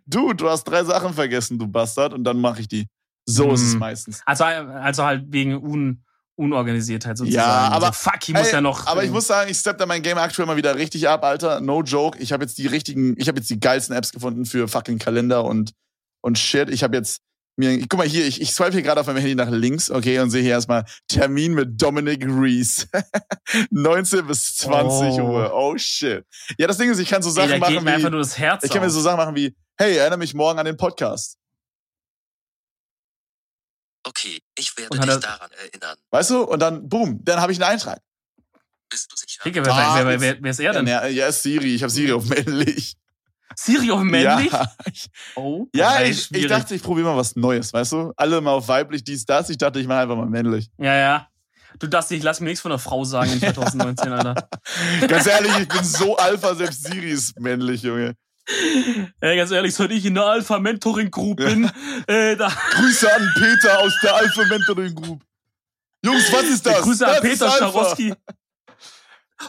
[0.06, 2.88] du, du hast drei Sachen vergessen, du Bastard, und dann mache ich die.
[3.26, 3.54] So mm.
[3.54, 4.22] ist es meistens.
[4.24, 6.02] Also, also halt wegen un
[6.36, 7.46] Unorganisiertheit sozusagen.
[7.46, 8.86] Ja, aber also fuck, ich muss ey, ja noch.
[8.86, 11.60] Aber ich muss sagen, ich steppe da mein Game aktuell mal wieder richtig ab, Alter.
[11.60, 12.18] No joke.
[12.18, 15.44] Ich habe jetzt die richtigen, ich habe jetzt die geilsten Apps gefunden für fucking Kalender
[15.44, 15.72] und
[16.22, 16.70] und shit.
[16.70, 17.20] Ich habe jetzt
[17.56, 20.18] mir, guck mal hier, ich, ich swipe hier gerade auf meinem Handy nach links, okay,
[20.20, 22.86] und sehe hier erstmal Termin mit Dominic Reese.
[23.70, 25.28] 19 bis 20 oh.
[25.28, 25.52] Uhr.
[25.54, 26.24] Oh shit.
[26.58, 27.86] Ja, das Ding ist, ich kann so Sachen ey, machen.
[28.34, 31.36] Herz ich kann mir so Sachen machen wie, hey, erinnere mich morgen an den Podcast.
[34.04, 35.96] Okay, ich werde dich daran erinnern.
[36.10, 36.42] Weißt du?
[36.42, 38.00] Und dann, boom, dann habe ich einen Eintrag.
[38.88, 39.42] Bist du sicher?
[39.44, 40.86] Digga, wer, ah, wer, wer, wer, ist er denn?
[40.86, 41.74] Ja, ja, ist Siri.
[41.74, 42.96] Ich habe Siri auf männlich.
[43.56, 44.52] Siri auf männlich?
[44.52, 48.12] Ja, ich, oh, ja ich, ich dachte, ich probiere mal was Neues, weißt du?
[48.16, 49.48] Alle mal auf weiblich, dies, das.
[49.50, 50.70] Ich dachte, ich mache einfach mal männlich.
[50.78, 51.28] Ja, ja.
[51.78, 54.48] Du darfst dich, lass mir nichts von einer Frau sagen in 2019, Alter.
[55.06, 58.14] Ganz ehrlich, ich bin so alpha, selbst Siri ist männlich, Junge.
[59.20, 61.70] Ey, ganz ehrlich, seit ich in der Alpha Mentoring Group bin,
[62.08, 62.48] äh, da.
[62.72, 65.22] Grüße an Peter aus der Alpha Mentoring Group.
[66.04, 66.80] Jungs, was ist das?
[66.82, 68.12] Grüße das an Peter Scharowski.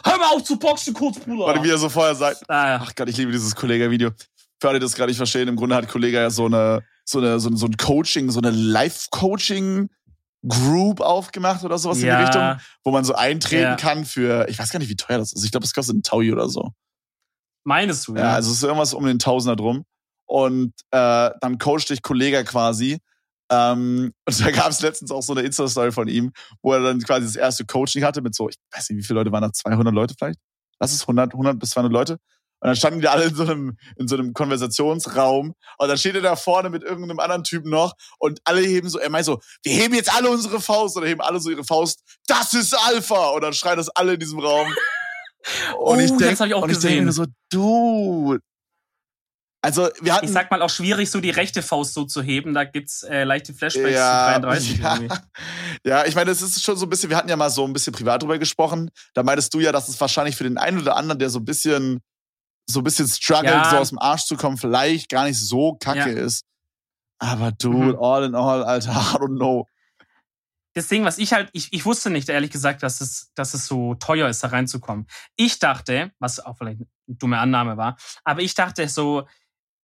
[0.04, 1.46] Hör mal auf zu boxen, kurz, Bruder.
[1.46, 2.42] Warte, wie er so vorher sagt.
[2.48, 2.80] Ah, ja.
[2.82, 4.10] Ach Gott, ich liebe dieses Kollega-Video.
[4.60, 7.18] Für alle, die das gerade nicht verstehen, im Grunde hat Kollega ja so eine, so
[7.18, 12.20] eine, so, ein- so ein Coaching, so eine Live-Coaching-Group aufgemacht oder sowas in die Ja.
[12.24, 13.76] Richtung, wo man so eintreten Ja.
[13.76, 15.44] kann für, ich weiß gar nicht, wie teuer das ist.
[15.44, 16.70] Ich glaube, das kostet ein Taui oder so.
[17.64, 19.84] Meinst du, Ja, also es ist irgendwas um den Tausender drum.
[20.26, 22.98] Und äh, dann coacht dich Kollega quasi.
[23.50, 27.00] Ähm, und da gab es letztens auch so eine Insta-Story von ihm, wo er dann
[27.00, 29.52] quasi das erste Coaching hatte mit so, ich weiß nicht, wie viele Leute waren da?
[29.52, 30.38] 200 Leute vielleicht?
[30.80, 32.18] Lass es 100, 100 bis 200 Leute.
[32.60, 35.54] Und dann standen die alle in so einem, in so einem Konversationsraum.
[35.78, 37.92] Und dann steht er da vorne mit irgendeinem anderen Typen noch.
[38.18, 40.96] Und alle heben so, er meint so, wir heben jetzt alle unsere Faust.
[40.96, 42.00] Oder heben alle so ihre Faust.
[42.26, 43.30] Das ist Alpha.
[43.30, 44.66] Und dann schreien das alle in diesem Raum.
[45.78, 47.04] Oh, das hab ich auch und ich denke gesehen.
[47.04, 48.38] mir so, du.
[49.62, 50.26] Also, wir hatten.
[50.26, 52.52] Ich sag mal auch schwierig, so die rechte Faust so zu heben.
[52.52, 54.94] Da gibt's äh, leichte Flashbacks ja, zu 33 ja.
[54.96, 55.14] irgendwie.
[55.86, 57.72] ja, ich meine, es ist schon so ein bisschen, wir hatten ja mal so ein
[57.72, 58.90] bisschen privat drüber gesprochen.
[59.14, 61.46] Da meintest du ja, dass es wahrscheinlich für den einen oder anderen, der so ein
[61.46, 62.00] bisschen,
[62.66, 63.70] so ein bisschen struggelt, Ja.
[63.70, 66.24] so aus dem Arsch zu kommen, vielleicht gar nicht so kacke Ja.
[66.24, 66.44] ist.
[67.18, 67.98] Aber du, Mhm.
[67.98, 69.66] all in all, Alter, I don't know.
[70.74, 73.66] Das Ding, was ich halt, ich, ich wusste nicht, ehrlich gesagt, dass es, dass es
[73.66, 75.06] so teuer ist, da reinzukommen.
[75.36, 79.26] Ich dachte, was auch vielleicht eine dumme Annahme war, aber ich dachte so,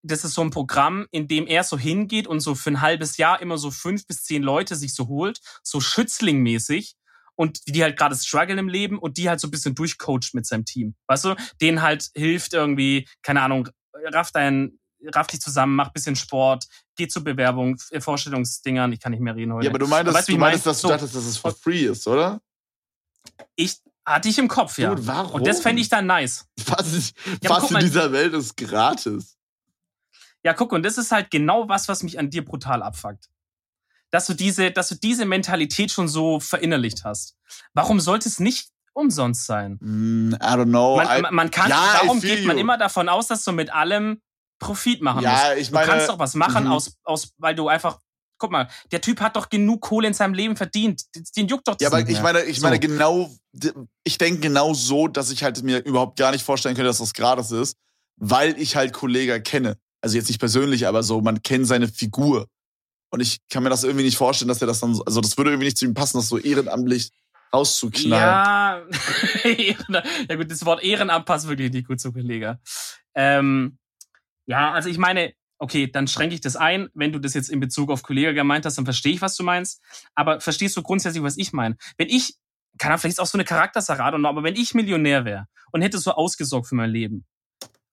[0.03, 3.19] das ist so ein Programm, in dem er so hingeht und so für ein halbes
[3.19, 6.97] Jahr immer so fünf bis zehn Leute sich so holt, so Schützlingmäßig
[7.37, 10.47] und die halt gerade strugglen im Leben und die halt so ein bisschen durchcoacht mit
[10.47, 10.95] seinem Team.
[11.07, 14.79] Weißt du, denen halt hilft irgendwie, keine Ahnung, raff dein,
[15.15, 16.67] raff dich zusammen, mach bisschen Sport,
[17.01, 19.65] geh zur Bewerbung, äh, Vorstellungsdingern, ich kann nicht mehr reden heute.
[19.67, 20.71] Ja, aber du meintest, weißt du, du ich meintest mein?
[20.73, 20.93] dass du So.
[20.95, 22.41] dachtest, dass es for free ist, oder?
[23.57, 24.91] Ich hatte ich im Kopf, ja.
[24.91, 25.35] Dude, warum?
[25.41, 26.47] Und das fände ich dann nice.
[26.67, 29.37] Was, ist, Ja, was guck in dieser Welt ist gratis?
[30.43, 33.29] Ja, guck, und das ist halt genau was, was mich an dir brutal abfuckt.
[34.11, 37.37] Dass du diese, dass du diese Mentalität schon so verinnerlicht hast.
[37.75, 39.79] Warum sollte es nicht umsonst sein?
[39.81, 40.97] Mm, I don't know.
[40.97, 44.21] Man, I, man- kann, Ja, warum geht man immer davon aus, dass du mit allem
[44.61, 45.27] Profit machen musst?
[45.27, 45.87] ja, ich Du meine.
[45.91, 46.71] kannst doch was machen, mhm.
[46.73, 47.99] aus, aus, weil du einfach,
[48.39, 51.03] guck mal, der Typ hat doch genug Kohle in seinem Leben verdient.
[51.37, 52.63] Den juckt doch das Ja, aber ich meine, ich So.
[52.67, 53.29] meine genau,
[54.05, 57.13] ich denke genau so, dass ich halt mir überhaupt gar nicht vorstellen könnte, dass das
[57.13, 57.77] gratis ist,
[58.17, 59.77] weil ich halt Kollega kenne.
[60.03, 62.47] Also jetzt nicht persönlich, aber so, man kennt seine Figur.
[63.13, 65.37] Und ich kann mir das irgendwie nicht vorstellen, dass er das dann, so- also das
[65.37, 67.11] würde irgendwie nicht zu ihm passen, das so ehrenamtlich
[67.53, 68.13] rauszuknallen.
[68.15, 68.81] Ja,
[70.29, 72.61] ja gut, das Wort Ehrenamt passt wirklich nicht gut zu Kollege.
[73.15, 73.77] Ähm,
[74.51, 76.89] ja, also ich meine, okay, dann schränke ich das ein.
[76.93, 79.45] Wenn du das jetzt in Bezug auf Kollege gemeint hast, dann verstehe ich, was du
[79.45, 79.81] meinst.
[80.17, 81.77] Aber verstehst du grundsätzlich, was ich meine?
[81.99, 82.35] Wenn ich,
[82.77, 86.13] kann vielleicht ist auch so eine know, aber wenn ich Millionär wäre und hätte so
[86.13, 87.27] ausgesorgt für mein Leben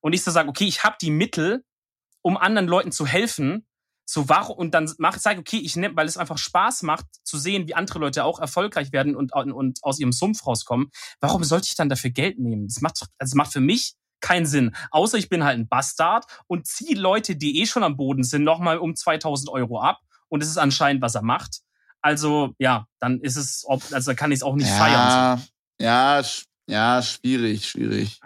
[0.02, 1.64] und ich so sage, okay, ich habe die Mittel,
[2.24, 3.68] um anderen Leuten zu helfen,
[4.10, 7.38] so warum und dann mach sage okay, ich nehme, weil es einfach Spaß macht zu
[7.38, 10.90] sehen, wie andere Leute auch erfolgreich werden und und aus ihrem Sumpf rauskommen.
[11.20, 12.68] Warum sollte ich dann dafür Geld nehmen?
[12.68, 14.76] Das macht also das macht für mich keinen Sinn.
[14.92, 18.44] Außer ich bin halt ein Bastard und ziehe Leute, die eh schon am Boden sind,
[18.44, 20.00] nochmal um 2000 Euro ab.
[20.30, 21.62] Und es ist anscheinend, was er macht.
[22.02, 25.42] Also, ja, dann ist es, ob, also kann ich es auch nicht feiern.
[25.80, 26.26] ja, ja,
[26.68, 28.20] ja, schwierig, schwierig.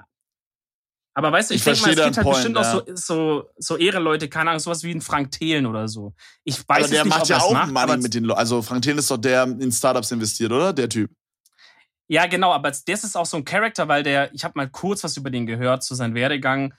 [1.14, 2.96] Aber weißt du, ich, Ich denke mal, es gibt halt deinen bestimmt Point, auch so,
[2.96, 6.14] so, so Ehrenleute, keine Ahnung, sowas wie ein Frank Thelen oder so.
[6.44, 8.40] Ich weiß aber jetzt der nicht, macht ob ja auch macht, Money mit den Leuten.
[8.40, 10.72] Also Frank Thelen ist doch der in Startups investiert, oder?
[10.72, 11.12] Der Typ.
[12.12, 15.02] Ja, genau, aber das ist auch so ein Charakter, weil der, ich habe mal kurz
[15.06, 16.74] was über den gehört, zu seinem Werdegang,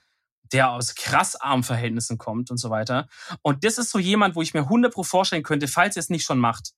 [0.53, 3.09] der aus krass armen Verhältnissen kommt und so weiter.
[3.41, 6.11] Und das ist so jemand, wo ich mir 100 pro vorstellen könnte, falls er es
[6.11, 6.73] nicht schon macht,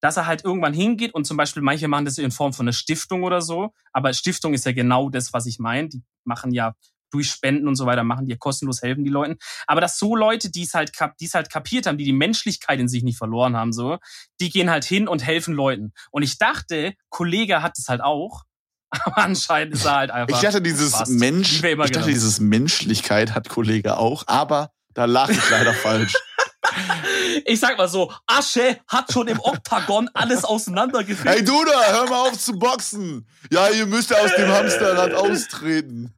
[0.00, 2.72] dass er halt irgendwann hingeht und zum Beispiel, manche machen das in Form von einer
[2.72, 5.90] Stiftung oder so, aber Stiftung ist ja genau das, was ich meine.
[5.90, 6.74] Die machen ja
[7.10, 9.36] durch Spenden und so weiter, machen die ja kostenlos, helfen die Leuten.
[9.66, 12.12] Aber dass so Leute, die es halt, kap- die es halt kapiert haben, die die
[12.12, 13.98] Menschlichkeit in sich nicht verloren haben, so,
[14.40, 15.92] die gehen halt hin und helfen Leuten.
[16.10, 18.44] Und ich dachte, Kollege hat es halt auch,
[18.90, 20.36] aber anscheinend ist er halt einfach.
[20.36, 21.08] Ich dachte, dieses Spaß.
[21.10, 22.06] Mensch, ich dachte, genannt.
[22.08, 26.14] dieses Menschlichkeit hat Kollege auch, aber da lag ich leider falsch.
[27.46, 31.34] Ich sag mal so, Asche hat schon im Oktagon alles auseinandergeführt.
[31.34, 33.26] Hey du da, hör mal auf zu boxen.
[33.50, 36.12] Ja, ihr müsst aus dem Hamsterrad austreten.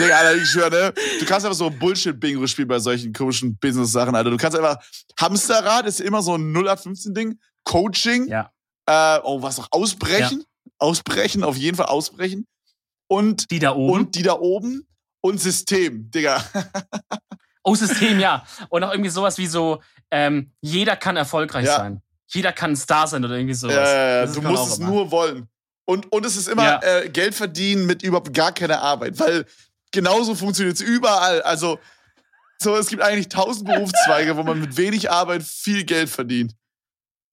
[0.00, 0.92] Digga, Alter, ich schwöre, ne?
[1.20, 4.30] Du kannst einfach so Bullshit-Bingo spielen bei solchen komischen Business-Sachen, Alter.
[4.30, 4.76] Du kannst einfach,
[5.18, 7.38] Hamsterrad ist immer so ein 0815-Ding.
[7.64, 8.50] Coaching, Ja.
[8.86, 9.68] äh, oh, was noch?
[9.70, 10.44] Ausbrechen?
[10.78, 12.46] Ausbrechen, auf jeden Fall ausbrechen.
[13.08, 13.92] Und, Die da oben.
[13.92, 14.86] und die da oben
[15.20, 16.42] und System, Digga.
[17.62, 18.44] oh, System, ja.
[18.68, 21.76] Und auch irgendwie sowas wie so, ähm, jeder kann erfolgreich Ja.
[21.76, 22.02] sein.
[22.30, 23.74] jeder kann ein Star sein oder irgendwie sowas.
[23.74, 24.26] Ja, ja, ja.
[24.26, 24.88] Das du musst es immer.
[24.90, 25.48] nur wollen.
[25.86, 26.80] Und, und es ist immer Ja.
[26.82, 29.46] äh, Geld verdienen mit überhaupt gar keiner Arbeit, weil
[29.92, 31.42] genauso funktioniert es überall.
[31.42, 31.78] Also,
[32.60, 36.54] so, es gibt eigentlich tausend Berufszweige, wo man mit wenig Arbeit viel Geld verdient.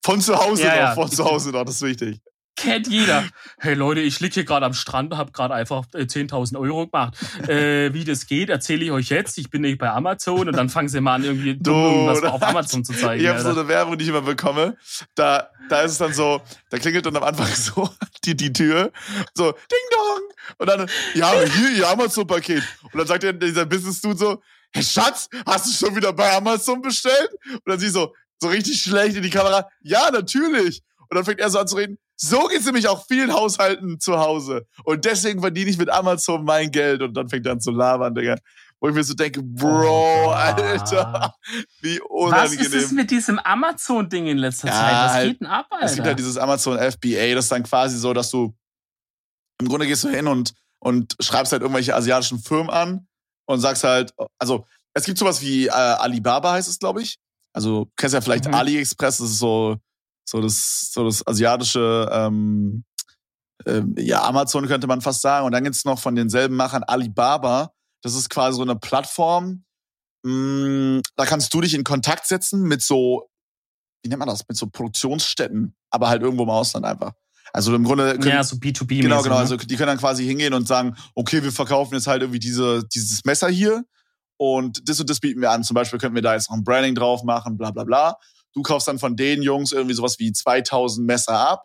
[0.04, 0.94] Von zu Hause Ja, noch, ja.
[0.94, 2.20] von zu Hause noch, das ist wichtig.
[2.56, 3.22] Kennt jeder.
[3.58, 7.14] Hey Leute, ich lieg hier gerade am Strand, hab gerade einfach äh, 10.000 Euro gemacht.
[7.48, 9.36] Äh, wie das geht, erzähle ich euch jetzt.
[9.36, 12.42] Ich bin nicht bei Amazon und dann fangen sie mal an, irgendwie dumm irgendwas auf
[12.42, 13.22] Amazon zu zeigen.
[13.22, 14.78] Ich habe so eine Werbung, die ich immer bekomme.
[15.14, 16.40] Da, da ist es dann so,
[16.70, 17.90] da klingelt dann am Anfang so
[18.24, 18.90] die, die Tür.
[19.34, 20.22] So, Ding Dong.
[20.56, 22.62] Und dann, ja, hier, ihr Amazon-Paket.
[22.84, 24.42] Und dann sagt der, dieser Business-Dude so,
[24.72, 27.30] hey Schatz, hast du schon wieder bei Amazon bestellt?
[27.52, 30.82] Und dann sie so, so richtig schlecht in die Kamera, ja, natürlich.
[31.08, 34.18] Und dann fängt er so an zu reden, so geht's nämlich auch vielen Haushalten zu
[34.18, 34.66] Hause.
[34.84, 37.02] Und deswegen verdiene ich mit Amazon mein Geld.
[37.02, 38.36] Und dann fängt er an zu labern, Digga.
[38.80, 41.34] Wo ich mir so denke, Bro, Oh, Alter,
[41.80, 42.60] wie Was unangenehm.
[42.66, 44.92] ist es mit diesem Amazon-Ding in letzter Ja, Zeit?
[44.94, 45.86] Was halt- geht denn ab, Alter?
[45.86, 48.54] Es gibt halt dieses Amazon FBA, das ist dann quasi so, dass du
[49.60, 53.06] im Grunde gehst du hin und, und schreibst halt irgendwelche asiatischen Firmen an
[53.46, 57.18] und sagst halt, also es gibt sowas wie äh, Alibaba heißt es, glaube ich.
[57.54, 58.54] Also du kennst ja vielleicht Mhm.
[58.54, 59.78] AliExpress, das ist so,
[60.28, 62.84] so das, so das asiatische, ähm,
[63.64, 65.46] ähm, ja, Amazon könnte man fast sagen.
[65.46, 67.72] Und dann gibt's noch von denselben Machern Alibaba.
[68.02, 69.64] Das ist quasi so eine Plattform.
[70.24, 73.30] Mh, da kannst du dich in Kontakt setzen mit so,
[74.02, 77.12] wie nennt man das, mit so Produktionsstätten, aber halt irgendwo im Ausland einfach.
[77.52, 79.02] Also im Grunde können, ja, so B2B.
[79.02, 79.36] Genau, genau.
[79.36, 79.40] ne?
[79.40, 82.84] Also die können dann quasi hingehen und sagen, okay, wir verkaufen jetzt halt irgendwie diese,
[82.88, 83.84] dieses Messer hier
[84.36, 85.64] und das und das bieten wir an.
[85.64, 88.18] Zum Beispiel könnten wir da jetzt noch ein Branding drauf machen, bla bla bla.
[88.56, 91.64] Du kaufst dann von den Jungs irgendwie sowas wie 2000 Messer ab,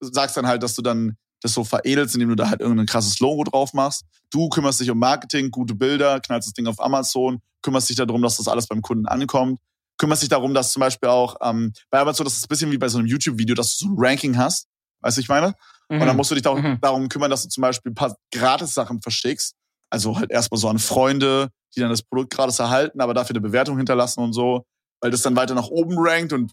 [0.00, 3.20] sagst dann halt, dass du dann das so veredelst, indem du da halt irgendein krasses
[3.20, 4.04] Logo drauf machst.
[4.30, 8.20] Du kümmerst dich um Marketing, gute Bilder, knallst das Ding auf Amazon, kümmerst dich darum,
[8.20, 9.60] dass das alles beim Kunden ankommt,
[9.98, 12.78] kümmerst dich darum, dass zum Beispiel auch ähm, bei Amazon, das ist ein bisschen wie
[12.78, 14.66] bei so einem YouTube-Video, dass du so ein Ranking hast.
[15.02, 15.54] Weißt du, ich meine?
[15.88, 16.16] Und dann Mhm.
[16.16, 16.78] musst du dich auch Mhm.
[16.80, 19.54] darum kümmern, dass du zum Beispiel ein paar Gratis-Sachen verschickst.
[19.90, 23.40] Also halt erstmal so an Freunde, die dann das Produkt gratis erhalten, aber dafür eine
[23.40, 24.64] Bewertung hinterlassen und so,
[25.00, 26.52] weil das dann weiter nach oben rankt und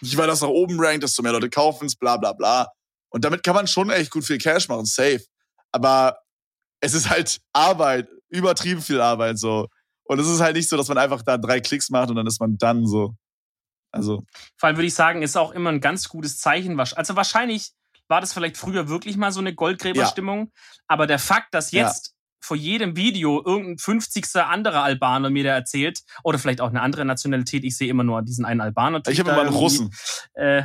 [0.00, 2.68] je weiter das nach oben rankt, desto mehr Leute kaufen es, bla bla bla.
[3.10, 5.24] Und damit kann man schon echt gut viel Cash machen, safe.
[5.72, 6.18] Aber
[6.80, 9.68] es ist halt Arbeit, übertrieben viel Arbeit so.
[10.04, 12.26] Und es ist halt nicht so, dass man einfach da drei Klicks macht und dann
[12.26, 13.14] ist man dann so.
[13.90, 14.24] Also,
[14.56, 16.78] Vor allem würde ich sagen, ist auch immer ein ganz gutes Zeichen.
[16.78, 17.72] Also wahrscheinlich
[18.08, 20.52] war das vielleicht früher wirklich mal so eine Goldgräberstimmung.
[20.88, 22.13] Aber der Fakt, dass Ja.
[22.44, 24.36] Vor jedem Video irgendein 50.
[24.36, 28.22] anderer Albaner mir da erzählt, oder vielleicht auch eine andere Nationalität, ich sehe immer nur
[28.22, 29.00] diesen einen Albaner.
[29.08, 29.94] ich habe immer einen Russen.
[30.34, 30.62] Äh,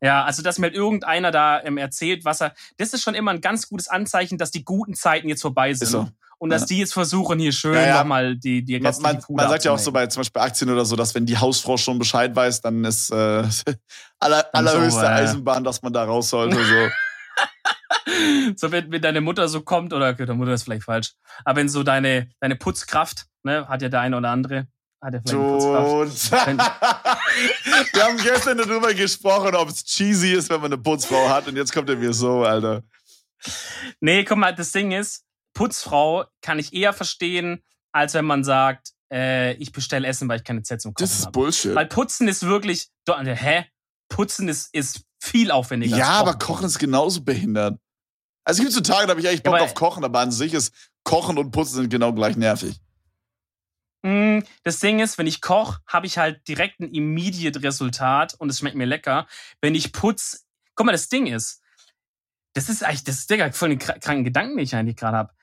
[0.00, 2.54] ja, also dass mir halt irgendeiner da ähm, erzählt, was er.
[2.76, 5.86] Das ist schon immer ein ganz gutes Anzeichen, dass die guten Zeiten jetzt vorbei sind.
[5.86, 6.08] Ist so.
[6.38, 6.66] Und dass Ja.
[6.68, 7.98] die jetzt versuchen, hier schön Ja, ja.
[7.98, 10.84] nochmal die, die Man, man, man sagt ja auch so bei zum Beispiel Aktien oder
[10.84, 13.42] so, dass wenn die Hausfrau schon Bescheid weiß, dann ist äh,
[14.20, 15.14] aller, allerhöchste ja.
[15.14, 16.56] Eisenbahn, dass man da raus sollte.
[16.56, 16.62] So.
[18.56, 21.12] so wenn, wenn deine Mutter so kommt, oder okay, deine Mutter ist vielleicht falsch,
[21.44, 24.66] aber wenn so deine, deine Putzkraft, ne, hat ja der eine oder andere,
[25.00, 26.32] hat ja vielleicht eine Putzkraft.
[27.92, 31.46] Wir haben gestern darüber gesprochen, ob es cheesy ist, wenn man eine Putzfrau hat.
[31.46, 32.82] Und jetzt kommt er mir so, Alter.
[34.00, 38.92] Nee, guck mal, das Ding ist, Putzfrau kann ich eher verstehen, als wenn man sagt,
[39.12, 41.32] äh, ich bestelle Essen, weil ich keine Zeit zum Kochen Das ist habe.
[41.32, 41.74] Bullshit.
[41.74, 43.64] Weil Putzen ist wirklich, do- hä?
[44.08, 45.96] Putzen ist, ist viel aufwendiger.
[45.96, 47.78] Ja, als aber Kochen ist genauso behindert.
[48.48, 50.32] Also es gibt so Tage, da habe ich eigentlich Bock Ja, auf Kochen, aber an
[50.32, 50.74] sich ist
[51.04, 52.80] Kochen und Putzen sind genau gleich nervig.
[54.02, 58.48] Mm, Das Ding ist, wenn ich koche, habe ich halt direkt ein immediate Resultat und
[58.48, 59.26] es schmeckt mir lecker.
[59.60, 61.60] Wenn ich putz, guck mal, das Ding ist,
[62.54, 65.18] das ist eigentlich, das ist Digga, voll den kr- kranken Gedanken, den ich eigentlich gerade
[65.18, 65.34] habe.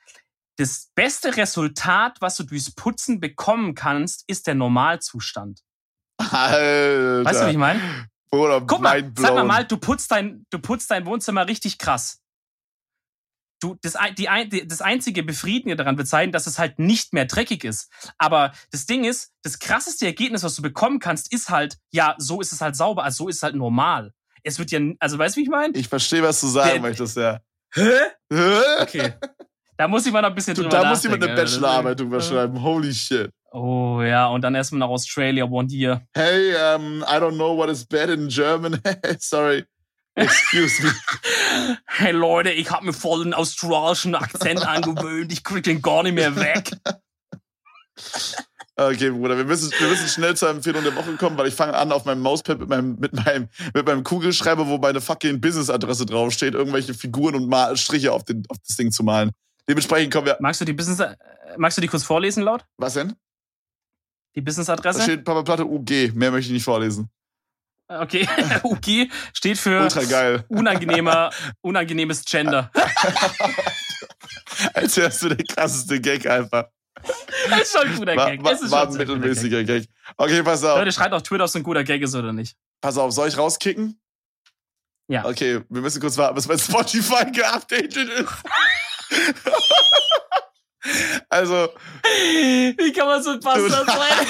[0.58, 5.60] Das beste Resultat, was du durchs Putzen bekommen kannst, ist der Normalzustand.
[6.18, 7.24] Alter.
[7.24, 8.08] Weißt du, wie ich meine?
[8.30, 12.20] Bruder, Guck mal, sag mal mal, du putzt dein, du putzt dein Wohnzimmer richtig krass.
[13.60, 17.12] Du, das, ein- die, die, das einzige Befriedigende daran wird sein, dass es halt nicht
[17.14, 17.90] mehr dreckig ist.
[18.18, 22.40] Aber das Ding ist, das krasseste Ergebnis, was du bekommen kannst, ist halt, ja, so
[22.40, 24.12] ist es halt sauber, also so ist es halt normal.
[24.42, 25.72] Es wird ja, also weißt du, wie ich meine?
[25.76, 27.40] Ich verstehe, was du sagen Der- möchtest, ja.
[27.72, 27.90] Hä?
[28.32, 28.58] Hä?
[28.82, 29.14] Okay.
[29.78, 31.22] Da muss ich mal noch ein bisschen Du, drüber da nachdenken.
[31.22, 31.42] einer Alter.
[31.42, 32.62] Bachelorarbeit drüber schreiben.
[32.62, 33.30] Holy shit.
[33.52, 36.02] Oh ja, und dann erstmal nach Australia, one year.
[36.14, 38.80] Hey, um, I don't know what is bad in German.
[39.18, 39.64] Sorry.
[40.14, 40.90] Excuse me.
[41.86, 45.32] Hey Leute, ich habe mir voll den australischen Akzent angewöhnt.
[45.32, 46.70] Ich krieg den gar nicht mehr weg.
[48.78, 51.74] Okay, Bruder, wir müssen, wir müssen schnell zur Empfehlung der Woche kommen, weil ich fange
[51.74, 56.04] an, auf meinem Mauspad mit meinem, mit meinem, mit meinem Kugelschreiber, wo meine fucking Business-Adresse
[56.04, 59.30] draufsteht, irgendwelche Figuren und Mal Striche auf, den, auf das Ding zu malen.
[59.66, 60.36] Dementsprechend kommen wir.
[60.40, 61.16] Magst du die Business, äh,
[61.56, 62.66] magst du die kurz vorlesen laut?
[62.76, 63.14] Was denn?
[64.34, 65.02] Die Da Business-Adresse?
[65.02, 66.12] steht Papa Platte UG.
[66.14, 67.08] Mehr möchte ich nicht vorlesen.
[67.88, 68.28] Okay,
[68.64, 69.88] Uki steht für
[70.48, 71.30] unangenehmer,
[71.60, 72.70] unangenehmes Gender.
[74.74, 76.64] Als wärst du der krasseste Gag einfach.
[77.48, 78.42] Das ist schon ein guter War, Gag.
[78.42, 79.86] war, Das ist war schon ein mittelmäßiger Gag.
[80.16, 80.78] Okay, pass auf.
[80.78, 82.56] Leute, schreibt auf Twitter, ob es ein guter Gag ist oder nicht.
[82.80, 84.00] Pass auf, soll ich rauskicken?
[85.08, 85.24] Ja.
[85.24, 88.32] Okay, wir müssen kurz warten, bis mein Spotify geupdatet ist.
[91.28, 91.68] also,
[92.02, 94.26] Wie kann man so ein Bastard sein?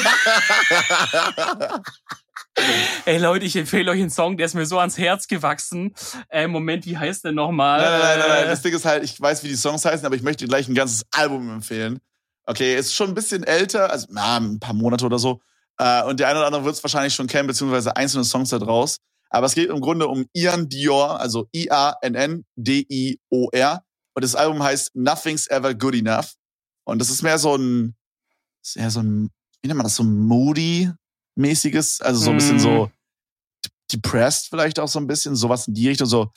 [3.05, 5.95] Ey Leute, ich empfehle euch einen Song, der ist mir so ans Herz gewachsen.
[6.29, 7.81] Äh, Moment, wie heißt der nochmal?
[7.81, 10.17] Nein, nein, nein, nein, Das Ding ist halt, ich weiß, wie die Songs heißen, aber
[10.17, 12.01] ich möchte gleich ein ganzes Album empfehlen.
[12.45, 15.41] Okay, ist schon ein bisschen älter, also na, ein paar Monate oder so.
[15.79, 18.59] Äh, und der eine oder andere wird es wahrscheinlich schon kennen, beziehungsweise einzelne Songs da
[18.59, 18.99] draus.
[19.29, 22.53] Aber es geht im Grunde um Ian Dior, also I-A-N-N-D-I-O-R.
[24.15, 26.35] Und das Album heißt Nothing's Ever Good Enough.
[26.85, 27.97] Und das ist mehr so ein,
[28.63, 29.31] ist eher so ein,
[29.61, 30.17] wie nennt man das, so ein
[31.37, 32.61] moody-mäßiges, also so ein bisschen Mm.
[32.61, 32.91] so
[33.93, 36.33] depressed vielleicht auch so ein bisschen, sowas in die Richtung, so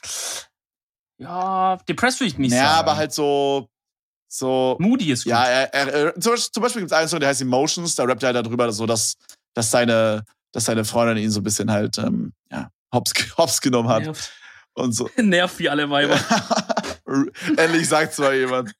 [1.18, 2.78] ja, Depressed würde ich nicht ja, sagen.
[2.78, 3.68] aber halt so,
[4.28, 5.32] so, Moody ist gut.
[5.32, 8.22] ja, er, er, zum Beispiel, Beispiel gibt es einen Song, der heißt Emotions, da rappt
[8.22, 9.16] er halt darüber, so, dass,
[9.52, 13.88] dass seine, dass seine Freundin ihn so ein bisschen halt, ähm, ja, hops, hops genommen
[13.90, 14.32] hat Nervt.
[14.74, 15.10] und so.
[15.16, 16.18] Nervt wie alle Weiber.
[17.56, 18.72] Endlich sagt's mal jemand.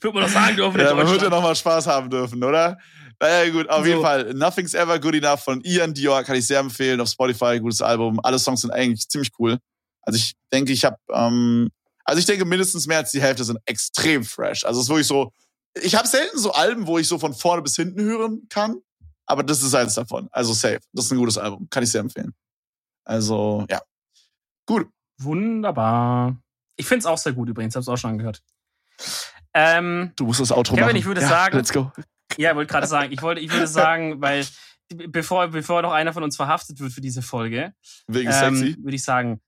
[0.00, 0.78] Würde man doch sagen dürfen.
[0.80, 1.30] Ja, man wird ja Deutschland.
[1.32, 2.78] noch mal Spaß haben dürfen, oder?
[3.20, 3.86] Naja, gut, auf So.
[3.86, 4.34] jeden Fall.
[4.34, 7.00] Nothing's Ever Good Enough von Ian Dior kann ich sehr empfehlen.
[7.00, 8.20] Auf Spotify, gutes Album.
[8.22, 9.58] Alle Songs sind eigentlich ziemlich cool.
[10.02, 11.70] Also ich denke, ich habe, ähm,
[12.04, 14.64] also ich denke, mindestens mehr als die Hälfte sind extrem fresh.
[14.64, 15.32] Also es ist wirklich so,
[15.74, 18.76] ich habe selten so Alben, wo ich so von vorne bis hinten hören kann,
[19.26, 20.28] aber das ist eins davon.
[20.30, 20.80] Also safe.
[20.92, 21.68] Das ist ein gutes Album.
[21.70, 22.34] Kann ich sehr empfehlen.
[23.04, 23.80] Also, ja.
[24.66, 24.88] Gut.
[25.18, 26.36] Wunderbar.
[26.76, 28.42] Ich finde es auch sehr gut übrigens, hab's auch schon angehört.
[29.58, 30.96] Ähm, Du musst das Outro Kevin, machen.
[30.96, 31.90] ich würde ja, sagen- Let's go.
[32.36, 34.46] ja, wollte gerade sagen, ich wollte, ich würde sagen, weil
[35.08, 37.72] bevor, bevor noch einer von uns verhaftet wird für diese Folge,
[38.06, 38.68] Wegen sexy.
[38.76, 39.40] ähm, würde ich sagen,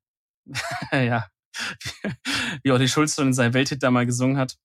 [0.93, 1.27] ja,
[2.63, 4.57] wie Olli Schulz schon in seinem Welthit da mal gesungen hat.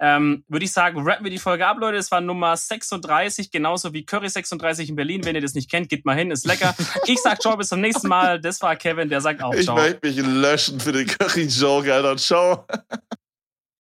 [0.00, 1.98] Ähm, würde ich sagen, rappen wir die Folge ab, Leute.
[1.98, 5.24] Es war Nummer 36, genauso wie Curry 36 in Berlin.
[5.24, 6.72] Wenn ihr das nicht kennt, geht mal hin, ist lecker.
[7.06, 8.40] Ich sag ciao, bis zum nächsten Mal.
[8.40, 9.74] Das war Kevin, der sagt auch Ich ciao.
[9.74, 12.16] möchte mich löschen für den Curry-Joke, Alter.
[12.16, 12.64] Ciao.